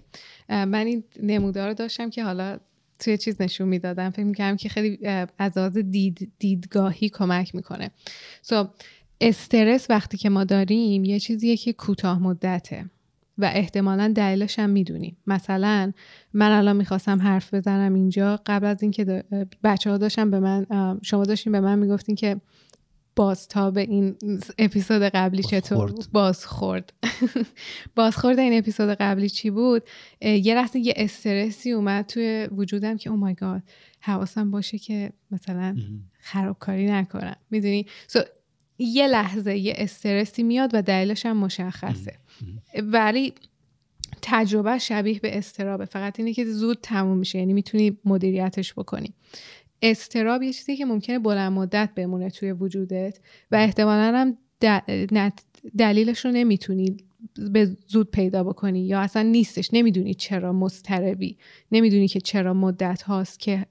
[0.49, 2.59] من این نمودار رو داشتم که حالا
[2.99, 4.11] توی چیز نشون می‌دادم.
[4.11, 4.99] فکر می‌کنم که خیلی
[5.39, 7.91] از آز دید، دیدگاهی کمک می‌کنه.
[8.43, 8.69] سو
[9.21, 12.91] استرس وقتی که ما داریم یه چیزیه که کوتاه مدته.
[13.39, 15.93] و احتمالا دلیلش هم می‌دونیم مثلا
[16.33, 19.25] من الان می‌خواستم حرف بزنم اینجا قبل از اینکه
[19.65, 20.67] بچه ها داشتن به من
[21.03, 22.41] شما داشتین به من می‌گفتین که
[23.17, 24.17] بازتاب این
[24.59, 26.93] اپیزود قبلی چطور بازخورد.
[27.95, 28.41] بازخورد.
[28.41, 29.83] این اپیزود قبلی چی بود؟
[30.21, 33.63] یه لحظه یه استرسی اومد توی وجودم که او مای گاد
[34.01, 35.77] حواسم باشه که مثلا
[36.21, 37.37] خرابکاری نکنم.
[37.51, 37.87] می‌دونی؟
[38.79, 42.19] یه لحظه یه استرسی میاد و دلیلش هم مشخصه.
[42.83, 43.33] ولی
[44.23, 45.85] تجربه شبیه به استرابه.
[45.85, 47.39] فقط اینه که زود تموم میشه.
[47.39, 49.15] یعنی می‌تونی مدیریتش بکنی.
[49.83, 53.19] استراب یه چیزی که ممکنه بلند مدت بمونه توی وجودت
[53.51, 54.39] و احتمالا هم
[55.79, 56.97] دلیلش رو نمی‌تونی
[57.53, 58.87] به زود پیدا بکنی.
[58.87, 59.69] یا اصلا نیستش.
[59.73, 61.39] نمی‌دونی چرا مستربی
[61.73, 63.67] نمی‌دونی که چرا مدت هاست که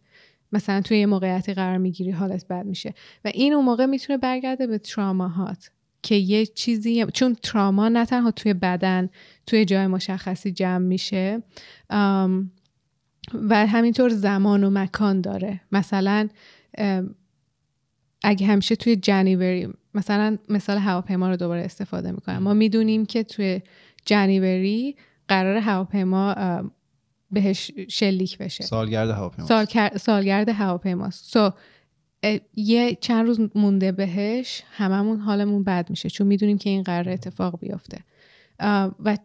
[0.51, 2.93] مثلا توی یه موقعیتی قرار می‌گیری حالت بد میشه.
[3.25, 5.71] و این اون موقع می‌تونه برگرده به تراماهات
[6.05, 9.09] که یه چیزی چون تراما نه تنها توی بدن
[9.47, 11.43] توی جای مشخصی جمع میشه
[13.33, 15.61] و همینطور زمان و مکان داره.
[15.71, 16.29] مثلا
[18.23, 22.37] اگه همیشه توی جنیوری مثلا مثال هواپیما رو دوباره استفاده می‌کنم.
[22.37, 23.61] ما می‌دونیم که توی
[24.05, 24.95] جنیوری
[25.27, 26.35] قرار هواپیما
[27.31, 28.63] بهش شلیک بشه.
[28.63, 29.65] سالگرد هواپیما سال...
[29.97, 31.51] سالگرد هواپیما سو
[32.55, 37.59] یه چند روز مونده بهش هممون حالمون بد میشه چون می‌دونیم که این قرار اتفاق
[37.59, 37.99] بیفته.
[38.99, 39.17] و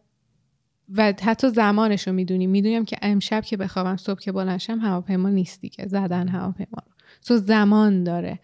[0.94, 2.50] و حتی زمانش رو می‌دونیم.
[2.50, 5.86] می‌دونیم که امشب که بخوابم صبح که بلنشم هواپیما نیست دیگه.
[5.86, 6.92] زدن هواپیما رو.
[7.20, 8.38] سو زمان داره.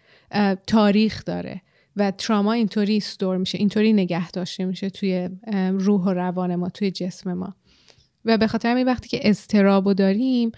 [0.67, 1.61] تاریخ داره.
[1.95, 5.29] و تراما اینطوری استور میشه اینطوری نگه داشته میشه توی
[5.71, 7.55] روح و روان ما توی جسم ما.
[8.25, 10.51] و به خاطر همین وقتی که استرابو داریم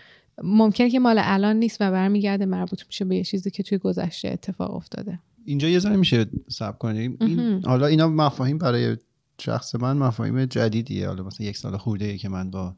[0.44, 4.28] ممکنه که مال الان نیست و برمیگرده مربوط میشه به یه چیزی که توی گذشته
[4.28, 5.20] اتفاق افتاده.
[5.46, 7.18] اینجا یه ذره میشه سب کنیم.
[7.22, 8.98] این حالا اینا مفاهیم برای
[9.42, 11.08] شخص من مفاهیم جدیدیه.
[11.08, 12.76] حالا مثلا یک سال خورده ای که من با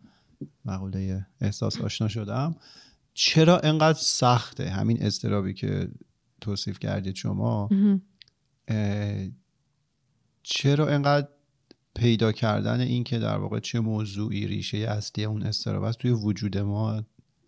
[0.66, 2.56] مقوله احساس آشنا شدم.
[3.14, 5.88] چرا انقدر سخته همین استرابی که
[6.42, 7.70] توصیف کردید شما؟
[10.44, 11.28] چرا انقدر
[11.96, 16.58] پیدا کردن این که در واقع چه موضوعی ریشه اصلی اون استراب است توی وجود
[16.58, 17.04] ما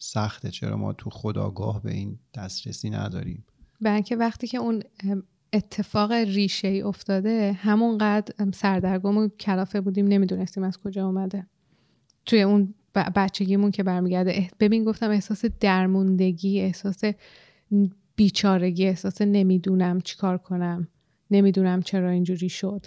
[0.06, 3.46] سخته چرا ما تو خداگاه به این دسترسی نداریم؟
[3.82, 4.84] برای وقتی که اون
[5.54, 11.48] اتفاق ریشه ای افتاده همونقدر سردرگم و کلافه بودیم نمی‌دونستیم از کجا اومده.
[12.26, 12.74] توی اون
[13.16, 17.02] بچگیمون که برمیگرده ببین گفتم احساس درموندگی احساس
[18.16, 20.88] بیچارگی احساس نمی‌دونم چیکار کنم
[21.32, 22.86] نمی‌دونم چرا اینجوری شد.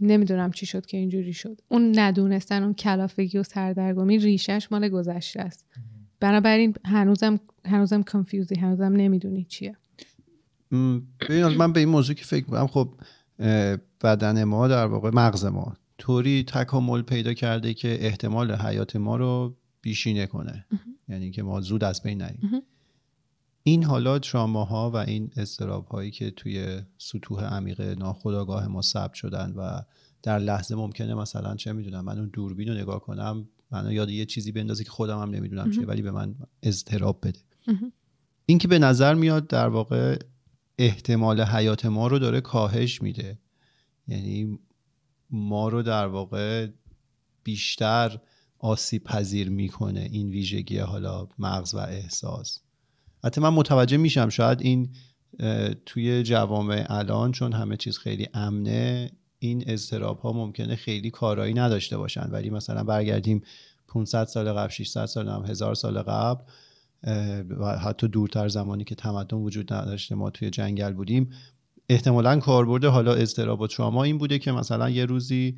[0.00, 1.60] نمی‌دونم چی شد که اینجوری شد.
[1.68, 5.66] اون ندونستن اون کلافگی و سردرگمی ریشش مال گذشته است.
[6.22, 9.76] بنابراین هنوزم هنوزم کنفیوزی هنوزم نمی‌دونی چیه.
[11.58, 12.88] من به این موضوع که فکر می‌کنم خب
[14.02, 19.56] بدن ما در واقع مغز ما طوری تکامل پیدا کرده که احتمال حیات ما رو
[19.80, 20.66] بیشینه کنه.
[21.08, 22.62] یعنی که ما زود از بین نریم.
[23.62, 29.52] این حالا تراماها و این استراب هایی که توی سطوح عمیق ناخودآگاه ما ثبت شدن
[29.56, 29.82] و
[30.22, 34.26] در لحظه ممکنه مثلا چه می‌دونم من اون دوربین رو نگاه کنم منو یاد یه
[34.26, 37.40] چیزی بندازه که خودم هم نمی‌دونم چیه ولی به من اضطراب بده.
[38.46, 40.18] این که به نظر میاد در واقع
[40.78, 43.38] احتمال حیات ما رو داره کاهش میده.
[44.08, 44.58] یعنی
[45.30, 46.68] ما رو در واقع
[47.44, 48.18] بیشتر
[48.58, 52.58] آسیب پذیر می‌کنه این ویژگی حالا مغز و احساس.
[53.24, 54.90] حتی من متوجه میشم شاید این
[55.86, 59.10] توی جوامع الان چون همه چیز خیلی امنه
[59.46, 62.30] این اضطراب ها ممکنه خیلی کارایی نداشته باشن.
[62.30, 63.42] ولی مثلا برگردیم
[63.88, 66.42] 500 سال قبل 600 سال هم هزار سال قبل
[67.58, 71.30] و حتی دورتر زمانی که تمدن وجود نداشته ما توی جنگل بودیم.
[71.88, 75.56] احتمالا کاربرد حالا اضطراب و تراما این بوده که مثلا یه روزی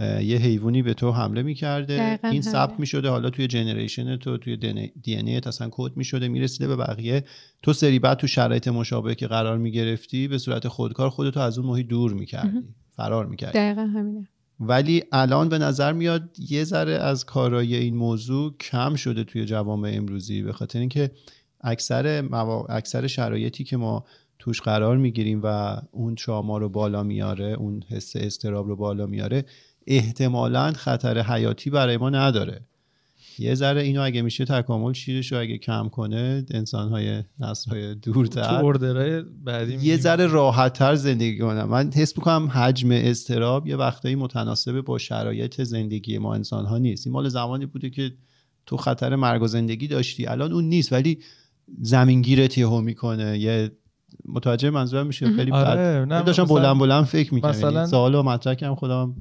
[0.00, 2.18] یه حیوانی به تو حمله می‌کرده.
[2.24, 2.80] این ثبت همینه.
[2.80, 3.08] می‌شده.
[3.08, 4.56] حالا توی جنریشن تو توی
[5.02, 7.24] دی ان اصلا کد می‌شده می‌رسیده به بقیه.
[7.62, 11.68] تو سری بعد تو شرایط مشابه که قرار می‌گرفتی به صورت خودکار خودتو از اون
[11.68, 12.58] محیط دور می‌کردی.
[12.96, 14.28] فرار می‌کردی دقیقا همینه.
[14.60, 19.90] ولی الان به نظر میاد یه ذره از کارای این موضوع کم شده توی جوامع
[19.94, 21.10] امروزی به خاطر اینکه
[21.60, 22.66] اکثر موا...
[22.68, 24.04] اکثر شرایطی که ما
[24.38, 29.44] توش قرار می‌گیریم و اون تراما رو بالا میاره اون حس استراب رو بالا میاره
[29.86, 32.60] احتمالا خطر حیاتی برای ما نداره.
[33.38, 38.60] یه ذره اینو اگه میشه تکامل شیرش رو اگه کم کنه انسانهای نسلهای تو دورتر
[38.62, 39.96] اوردرهای بعدی یه.
[39.96, 41.68] ذره راحت تر زندگی کنم.
[41.68, 47.06] من حس می‌کنم حجم استراب یه وقتایی متناسب با شرایط زندگی ما انسان ها نیست.
[47.06, 48.12] این مال زمانی بوده که
[48.66, 50.26] تو خطر مرگ و زندگی داشتی.
[50.26, 51.18] الان اون نیست ولی
[51.82, 53.38] زمینگیرت یهو می‌کنه.
[53.38, 53.70] یه
[54.24, 56.24] متوجه منظورم میشه؟ خیلی آره، بد.
[56.24, 59.14] داشتم مثلا- بلند بلند فکر می‌کنم مثلا- مثلا سوال و مطرح کردم خودم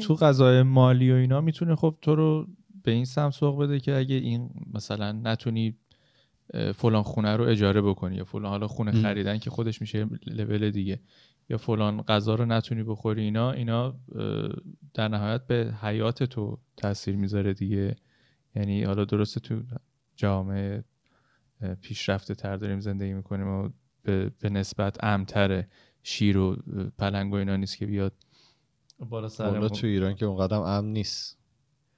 [0.00, 2.46] تو غذای مالی و اینا می‌تونه خب تو رو
[2.82, 5.76] به این سمت سوق بده که اگه این مثلا نتونی
[6.74, 9.02] فلان خونه رو اجاره بکنی یا فلان حالا خونه.
[9.02, 11.00] خریدن که خودش میشه لول دیگه
[11.48, 13.94] یا فلان غذا رو نتونی بخوری اینا اینا
[14.94, 17.96] در نهایت به حیات تو تاثیر می‌ذاره دیگه.
[18.54, 19.62] یعنی حالا درسته تو
[20.16, 20.84] جامعه
[21.80, 23.68] پیشرفته تر داریم زندگی می‌کنیم و
[24.02, 25.68] به, به نسبت امتره
[26.02, 26.56] شیر و
[26.98, 28.12] پلنگ و اینا نیست که بیاد
[28.98, 29.68] بالا سرمون.
[29.68, 31.39] تو ایران که اونقدر امن نیست.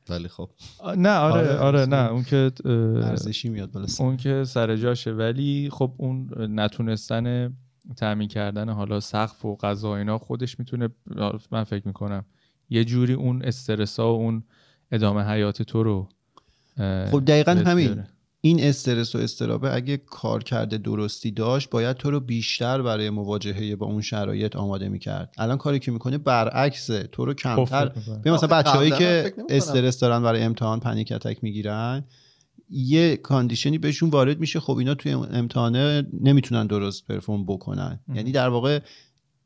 [0.09, 0.51] ولی خب
[0.97, 1.87] نه آره آره، آره.
[1.87, 4.05] نه اون که ارزشی میاد بالا سر.
[4.05, 7.55] اون که سر جاشه ولی خب اون نتونستن
[7.97, 10.89] تعمین کردن حالا سقف و غذا اینا خودش می‌تونه
[11.51, 12.25] من فکر می‌کنم
[12.71, 14.43] یه جوری اون استرسا و اون
[14.93, 16.09] ادامه حیات تو رو
[17.11, 18.05] خب دقیقا همین.
[18.45, 23.77] این استرس و استرابه اگه کار کرده درستی داشت باید تو رو بیشتر برای مواجهه
[23.77, 28.19] با اون شرایط آماده می‌کرد الان کاری که می‌کنه برعکسه تو رو کمتر کفر می‌کنه.
[28.19, 29.35] ببین مثلا آخه بچههایی که.
[29.49, 32.05] استرس دارن برای امتحان پنیک اتک می‌گیرن
[32.71, 38.17] یه کاندیشنی بهشون وارد میشه خب اینا توی امتحانه نمی‌تونن درست پرفورم بکنن ام.
[38.17, 38.81] یعنی در واقع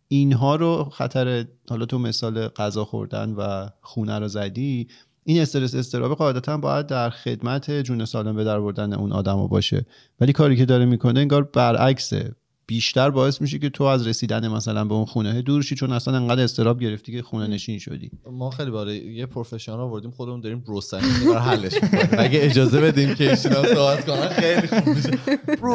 [0.09, 4.89] اینها رو خطر حالا تو مثال غذا خوردن و خونه رو زدی
[5.29, 9.87] این استرس استرابه قاعدتا باید در خدمت جون سالم به در بردن اون آدم باشه.
[10.21, 12.35] ولی کاری که داره می‌کنه انگار برعکسه.
[12.67, 16.17] بیشتر باعث میشه که تو از رسیدن مثلا به اون خونه دور شی چون اصلا
[16.17, 18.11] انقدر استراب گرفتی که خونه نشین شدی.
[18.33, 21.73] ما خیلی برای یه پروفشنال آوردیم خودمون داریم بروسنی رو حلش
[22.19, 25.19] اگه اجازه بدیم که ایشونا صحبت کنن خیلی خوب میشه.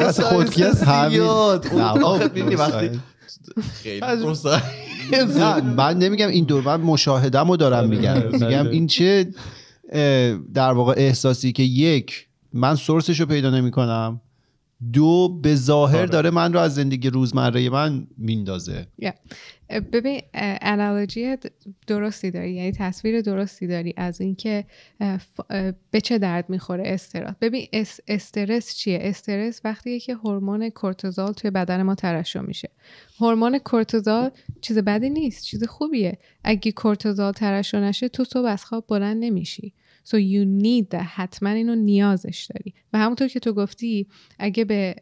[0.02, 1.22] اصلا خودکی از همین
[2.56, 3.00] وقتی.
[3.74, 4.06] خیلی
[5.38, 8.14] نه من نمیگم این دور من مشاهدم رو دارم میگم.
[8.14, 8.32] بله.
[8.32, 9.28] میگم این چه
[10.54, 14.22] در واقع احساسی که یک من سورسش رو پیدا نمی‌کنم.
[14.94, 16.06] دو به ظاهر آره.
[16.06, 18.88] داره من رو از زندگی روزمره من میندازه.
[19.94, 21.38] ببین انالوجی
[21.88, 24.66] درستی داری یعنی تصویر درستی داری از اینکه
[25.92, 27.34] به چه درد می‌خوره استرس.
[27.42, 32.70] ببین اس- استرس چیه؟ استرس وقتیه که هورمون کورتیزول توی بدن ما ترشح میشه.
[33.20, 34.30] هورمون کورتیزول
[34.62, 36.18] چیز بدی نیست چیز خوبیه.
[36.44, 39.74] اگه کورتیزول ترشح نشه تو صبح از خواب بلند نمیشی.
[40.06, 41.06] So you need that.
[41.16, 42.74] حتما اینو نیازش داری.
[42.94, 44.08] و همونطور که تو گفتی
[44.40, 44.96] اگه به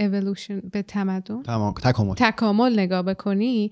[0.00, 1.42] evolution به تمدن
[1.82, 2.14] تکامل.
[2.14, 3.70] تکامل نگاه بکنی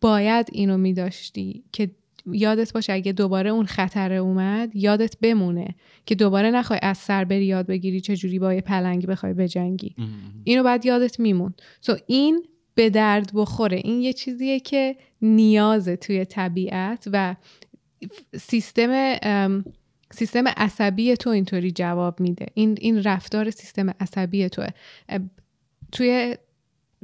[0.00, 1.90] باید اینو میداشتی که
[2.26, 5.74] یادت باشه اگه دوباره اون خطر اومد یادت بمونه
[6.06, 9.96] که دوباره نخوای از سر بری یاد بگیری چجوری با یه پلنگ بخوای بجنگی.
[10.44, 11.54] اینو بعد یادت میمون.
[11.80, 13.80] سو این به درد بخوره.
[13.84, 17.36] این یه چیزیه که نیازه توی طبیعت و
[18.36, 19.64] سیستم
[20.10, 22.46] سیستم عصبی تو اینطوری جواب میده.
[22.54, 24.48] این این رفتار سیستم عصبی
[25.08, 25.30] ام،
[25.92, 26.36] توی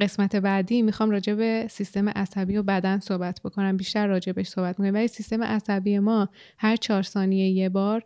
[0.01, 3.77] قسمت بعدی می‌خوام راجع به سیستم عصبی و بدن صحبت بکنم.
[3.77, 6.29] بیشتر راجع بهش صحبت می‌کنم ولی سیستم عصبی ما
[6.59, 8.03] هر چهار ثانیه یه بار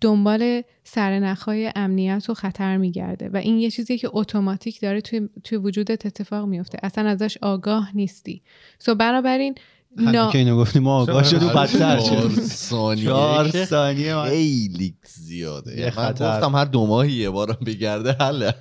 [0.00, 5.58] دنبال سرنخهای امنیت و خطر میگرده و این یه چیزیه که اتوماتیک داره توی, توی
[5.58, 8.42] وجودت اتفاق میفته اصلا ازش آگاه نیستی.
[8.78, 9.54] سو بنابراین
[9.98, 10.30] همین نا...
[10.30, 12.40] که اینو گفتیم ما آگاه شد و بدتر چهار شد.
[12.40, 13.64] ثانیه.
[13.64, 15.80] ثانیه من- خیلی زیاده.
[15.80, 16.10] یه من.
[16.10, 18.54] گفتم هر دو ماهی یه بارم بگرده حله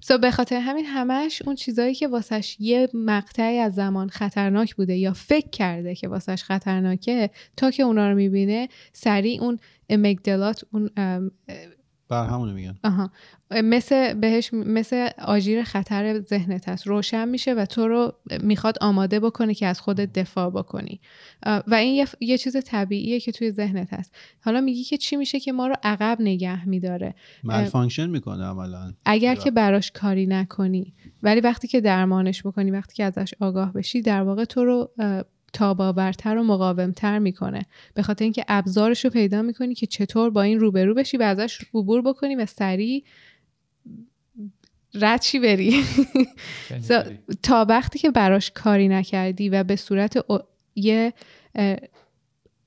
[0.00, 4.96] سو به خاطر همین همش اون چیزایی که واسش یه مقطعی از زمان خطرناک بوده
[4.96, 9.58] یا فکر کرده که واسش خطرناکه تا که اونا رو می‌بینه سریع اون
[9.88, 11.30] امگدلات اون ام،
[12.08, 12.78] بر همونو میگن.
[12.84, 13.10] آها.
[13.50, 19.54] مثل بهش مثل آژیر خطر ذهنت هست روشن میشه و تو رو می‌خواد آماده بکنه
[19.54, 21.00] که از خودت دفاع بکنی.
[21.66, 24.14] و این یه, یه چیز طبیعیه که توی ذهنت هست.
[24.40, 27.14] حالا میگی که چی میشه که ما رو عقب نگه میداره.
[27.44, 28.92] malfunction می‌کنه عملا.
[29.04, 30.94] اگر که براش کاری نکنی.
[31.22, 34.90] ولی وقتی که درمانش بکنی وقتی که ازش آگاه بشی در واقع تو رو
[35.52, 37.62] تاباورتر و مقاومتر می‌کنه.
[37.94, 41.58] به خاطر اینکه ابزارش رو پیدا می‌کنی که چطور با این روبرو بشی و ازش
[41.74, 43.04] عبور بکنی و سریع
[44.94, 45.84] ردشی بری.
[47.42, 50.24] تا وقتی که براش کاری نکردی و به صورت
[50.74, 51.12] یه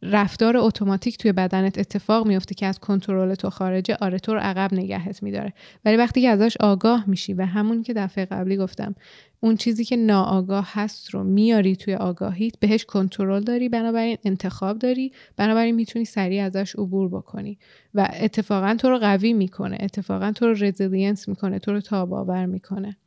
[0.03, 4.73] رفتار اتوماتیک توی بدنت اتفاق میفته که از کنترل تو خارجه آره تو رو عقب
[4.73, 5.53] نگهت میداره.
[5.85, 8.95] ولی وقتی که ازش آگاه میشی و همون که دفعه قبلی گفتم
[9.39, 15.11] اون چیزی که ناآگاه هست رو میاری توی آگاهیت بهش کنترل داری بنابراین انتخاب داری
[15.37, 17.57] بنابراین می‌تونی سریع ازش عبور بکنی.
[17.93, 22.97] و اتفاقا تو رو قوی می‌کنه اتفاقا تو رو resilience می‌کنه تو رو تاباور می‌کنه.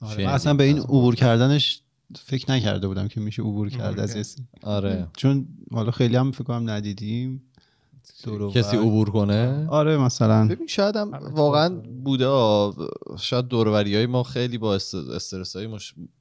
[0.00, 1.82] آره اصلا به این عبور کردنش
[2.18, 5.08] فکر نکرده بودم که میشه عبور کرد از آره.
[5.16, 7.42] چون حالا خیلی هم فکر کنم ندیدیم.
[8.54, 10.48] کسی عبور کنه؟ آره مثلا.
[10.48, 11.68] ببین شاید هم واقعا
[12.04, 12.26] بوده
[13.18, 15.68] شاید دوروری های ما خیلی با استرس های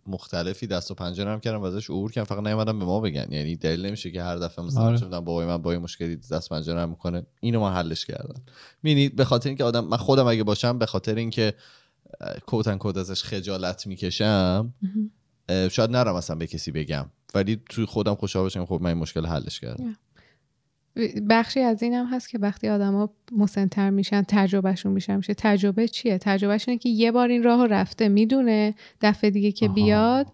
[0.07, 3.27] مختلفی دست و پنجه هم کردم و ازش عبور کردم فقط نیومدن به ما بگن.
[3.31, 5.07] یعنی دلیل نمیشه که هر دفعه مثلا آره.
[5.07, 7.25] بابای من با این مشکلی دست پنجه نرم می‌کنه.
[7.39, 8.41] اینو ما حلش کردم.
[8.83, 11.53] می‌بینی به خاطر اینکه آدم من خودم اگه باشم به خاطر اینکه
[12.45, 14.73] کوتن کود ازش خجالت می‌کشم
[15.71, 17.05] شاید نرم اصلا به کسی بگم.
[17.35, 19.95] ولی توی خودم خوشحال باشم خب من این مشکل حلش کردم.
[21.29, 25.15] بخشی از این هم هست که وقتی آدما مسنتر میشن تجربهشون میشه.
[25.15, 29.67] میشه تجربه چیه؟ تجربهش اینه که یه بار این راه رفته می‌دونه دفعه دیگه که
[29.67, 30.27] بیاد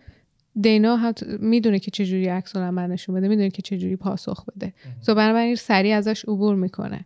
[0.61, 4.73] دینا می‌دونه که چجوری عکس العمل نشون بده می‌دونه که چجوری پاسخ بده.
[5.01, 7.05] سو بنابراین سریع ازش عبور می‌کنه.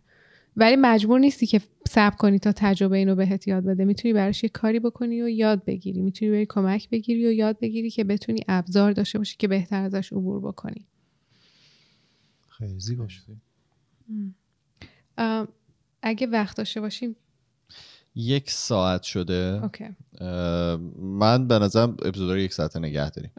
[0.56, 3.84] ولی مجبور نیستی که صبر کنی تا تجربه اینو بهت یاد بده.
[3.84, 6.00] می‌تونی براش یه کاری بکنی و یاد بگیری.
[6.00, 10.12] می‌تونی بری کمک بگیری و یاد بگیری که بتونی ابزار داشته باشی که بهتر ازش
[10.12, 10.86] عبور بکنی.
[12.48, 13.06] خیلی زیبا
[16.02, 17.16] اگه وقت داشته باشیم
[18.14, 19.60] یک ساعت شده.
[19.62, 19.84] اوکی.
[20.98, 23.30] من به نظرم اپیزود یک ساعت نگه داریم.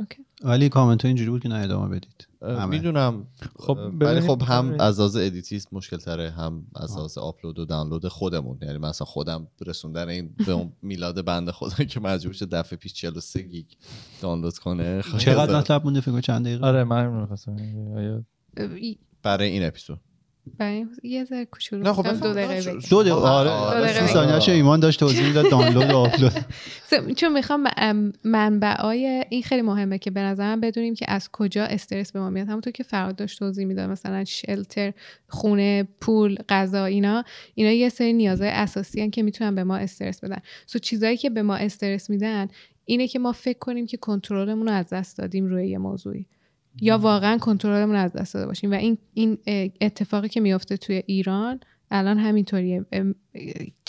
[0.44, 2.28] ولی کامنت اینجوری بود که نه ادامه بدید.
[2.70, 3.28] می‌دونم.
[3.60, 8.08] خب ولی خب هم از لحاظ ادیتی مشکل تره هم از لحاظ آپلود و دانلود
[8.08, 8.58] خودمون.
[8.62, 12.94] یعنی مثلا خودم رسوندن این به اون میلاد بنده خدا که مجبور شد دفعه پیش
[12.94, 13.66] 43 گیگ
[14.22, 17.28] دانلود کنه چقدر مطلب مونده فکر چند دقیقه؟ آره من
[19.24, 20.00] برای این اپیزود.
[20.58, 23.16] برای یه ذره کوچولو نه خب دو دقیقه دو دقیقه.
[23.18, 26.32] آره ثانیه‌اش ایمان داشت توضیح می‌داد؟ دانلود و آپلود.
[27.20, 27.68] چون می‌خوام
[28.24, 32.48] منبعای این خیلی مهمه که به نظرم بدونیم که از کجا استرس به ما میاد.
[32.48, 34.94] همونطور که فراد داشت توضیح می‌داد مثلا شلتر
[35.28, 37.24] خونه پول غذا اینا
[37.56, 40.40] اینا یه سری نیازهای اساسی هن که می‌تونن به ما استرس بدن.
[40.66, 42.48] سو چیزایی که به ما استرس میدن
[42.86, 46.26] اینه که ما فکر کنیم که کنترلمون رو از دست دادیم روی یه موضوعی.
[46.82, 48.72] یا واقعا کنترلمون از دست داده باشیم.
[48.72, 49.38] و این این
[49.82, 51.60] اتفاقی که میافته توی ایران
[51.92, 52.86] الان همینطوریه.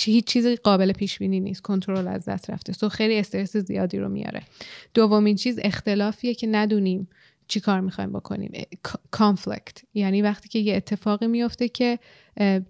[0.00, 1.60] هیچ چیزی قابل پیش بینی نیست.
[1.60, 2.72] کنترل از دست رفته.
[2.72, 4.42] سو خیلی استرس زیادی رو میاره.
[4.94, 7.08] دومین چیز اختلافیه که ندونیم
[7.48, 8.52] چی کار می‌خوایم بکنیم.
[9.10, 11.98] کانفلکت یعنی وقتی که یه اتفاقی میفته که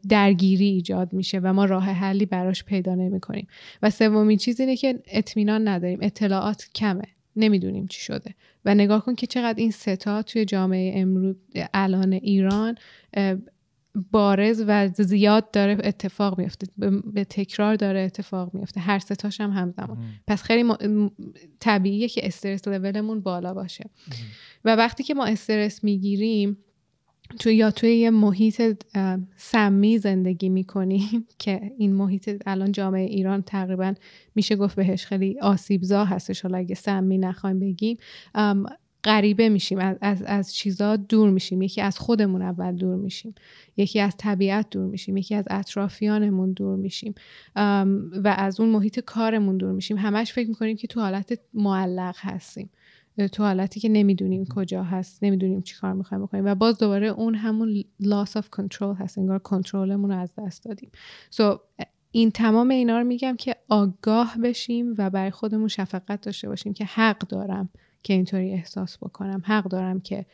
[0.09, 3.47] درگیری ایجاد میشه و ما راه حلی براش پیدا نمی کنیم
[3.83, 5.99] و سومین چیز اینه که اطمینان نداریم.
[6.03, 7.05] اطلاعات کمه.
[7.37, 8.35] نمی‌دونیم چی شده.
[8.64, 11.37] و نگاه کن که چقدر این ستا توی جامعه امروز
[11.74, 12.74] الان ایران
[14.11, 16.66] بارز و زیاد داره اتفاق میفته
[17.12, 19.99] به تکرار داره اتفاق میفته هر ستاش هم همزمان.
[20.26, 20.74] پس خیلی
[21.61, 23.91] طبیعیه که استرس لولمون بالا باشه.
[24.64, 26.59] و وقتی که ما استرس می‌گیریم
[27.39, 28.62] توی یا توی یه محیط
[29.37, 33.95] سمی زندگی می‌کنیم که این محیط الان جامعه ایران تقریبا
[34.35, 36.43] میشه گفت بهش خیلی آسیبزا هستش.
[36.43, 37.99] حالا اگه سمی نخوایم بگیم
[39.05, 39.78] غریبه میشیم.
[39.78, 41.62] از, از, از چیزا دور میشیم.
[41.62, 43.35] یکی از خودمون اول دور میشیم.
[43.76, 45.16] یکی از طبیعت دور میشیم.
[45.16, 47.14] یکی از اطرافیانمون دور میشیم.
[48.24, 49.97] و از اون محیط کارمون دور میشیم.
[49.97, 52.70] همش فکر می‌کنیم که تو حالت معلق هستیم.
[53.33, 57.35] تو حالتی که نمی‌دونیم کجا هست نمی‌دونیم چی کار می‌خوایم بکنیم و باز دوباره اون
[57.35, 60.91] همون loss of control هست انگار کنترلمون رو از دست دادیم.
[61.31, 61.59] So,
[62.11, 66.85] این تمام اینا رو میگم که آگاه بشیم و برای خودمون شفقت داشته باشیم که
[66.85, 67.69] حق دارم
[68.03, 70.27] که اینطوری احساس بکنم حق دارم که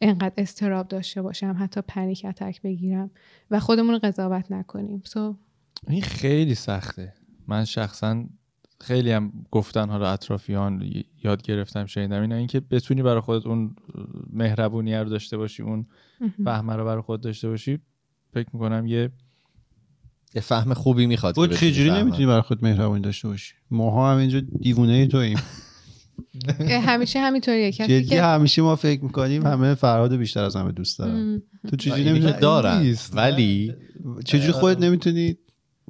[0.00, 3.10] انقدر استراب داشته باشم حتی پنیک اتک بگیرم
[3.50, 5.02] و خودمون رو قضاوت نکنیم.
[5.06, 5.34] So,
[5.88, 7.14] این خیلی سخته.
[7.46, 8.24] من شخصا
[8.80, 10.92] خیلی هم گفتن حالا اطرافیان
[11.24, 13.76] یاد گرفتم شنیدم اینا اینکه بتونی برای خودت اون
[14.32, 15.86] مهربونی رو داشته باشی اون
[16.44, 17.78] فهمه رو برای خودت داشته باشی
[18.34, 19.10] فکر می‌کنم یه
[20.34, 22.00] یه فهم خوبی می‌خواد که چجوری فهمم.
[22.00, 25.38] نمی‌تونی برای خود مهربانی داشته باشی؟ ماها هم اینجا دیوونه توییم.
[26.88, 27.72] همیشه همینطوریه.
[27.72, 31.42] کسی جدی که همیشه ما فکر می‌کنیم همه فرهاد بیشتر از همه دوست دارن.
[31.68, 32.94] تو چجوری که نمی‌تونی دارن.
[33.14, 33.74] ولی
[34.24, 35.36] چجوری خودت نمی‌تونی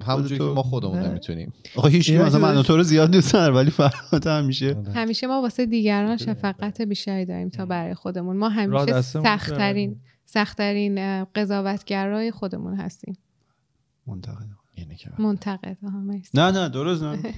[0.02, 1.08] همونجوری که ما خودمون نه.
[1.08, 1.52] نمی‌تونیم.
[1.76, 5.66] آخه هیچ که من تو رو زیاد دوست دارم ولی فرهاد همیشه همیشه ما واسه
[5.66, 8.36] دیگران شفقت بیشتری داریم تا برای خودمون.
[8.36, 13.18] ما همیشه سختترین سختترین قضاوتگرای خودمون هستیم.
[14.06, 15.76] منتقد اینه که منتقد.
[15.82, 16.30] مرسی.
[16.34, 17.18] نه نه درست نه.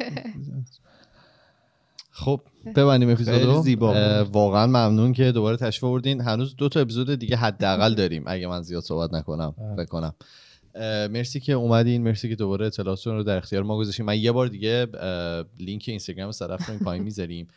[2.15, 2.41] خب.
[2.77, 6.21] ببندیم اپیزودو زیبا واقعا ممنون که دوباره تشریف آوردین.
[6.21, 8.25] هنوز دو تا اپیزود دیگه حداقل داریم.
[8.27, 10.03] اگه من زیاد صحبت نکنم فکر کنم.
[10.07, 10.15] اه،
[11.11, 14.07] مرسی که اومدین مرسی که دوباره اطلاعاتتون رو در اختیار ما گذاشتین.
[14.07, 14.87] من یه بار دیگه
[15.59, 17.49] لینک اینستاگرام صدف رو این پایین می‌ذاریم.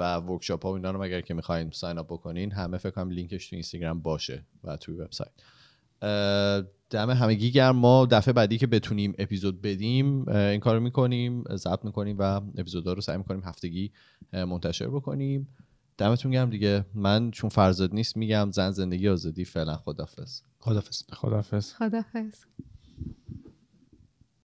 [0.00, 3.10] و workshop ها و اینا رو اگر که می‌خواین sign up بکنین همه فکر کنم
[3.10, 5.30] لینکش تو اینستاگرام باشه و توی وبسایت.
[6.90, 7.76] دم همگی گرم.
[7.76, 13.00] ما دفعه بعدی که بتونیم اپیزود بدیم این کارو می‌کنیم ضبط می‌کنیم و اپیزودها رو
[13.00, 13.92] سعی می‌کنیم هفتگی
[14.32, 15.48] منتشر بکنیم.
[15.98, 16.84] دمتون گرم دیگه.
[16.94, 22.44] من چون فرزاد نیست میگم زن زندگی آزادی فعلا خدافظ خدافظ خدافظ خدافظ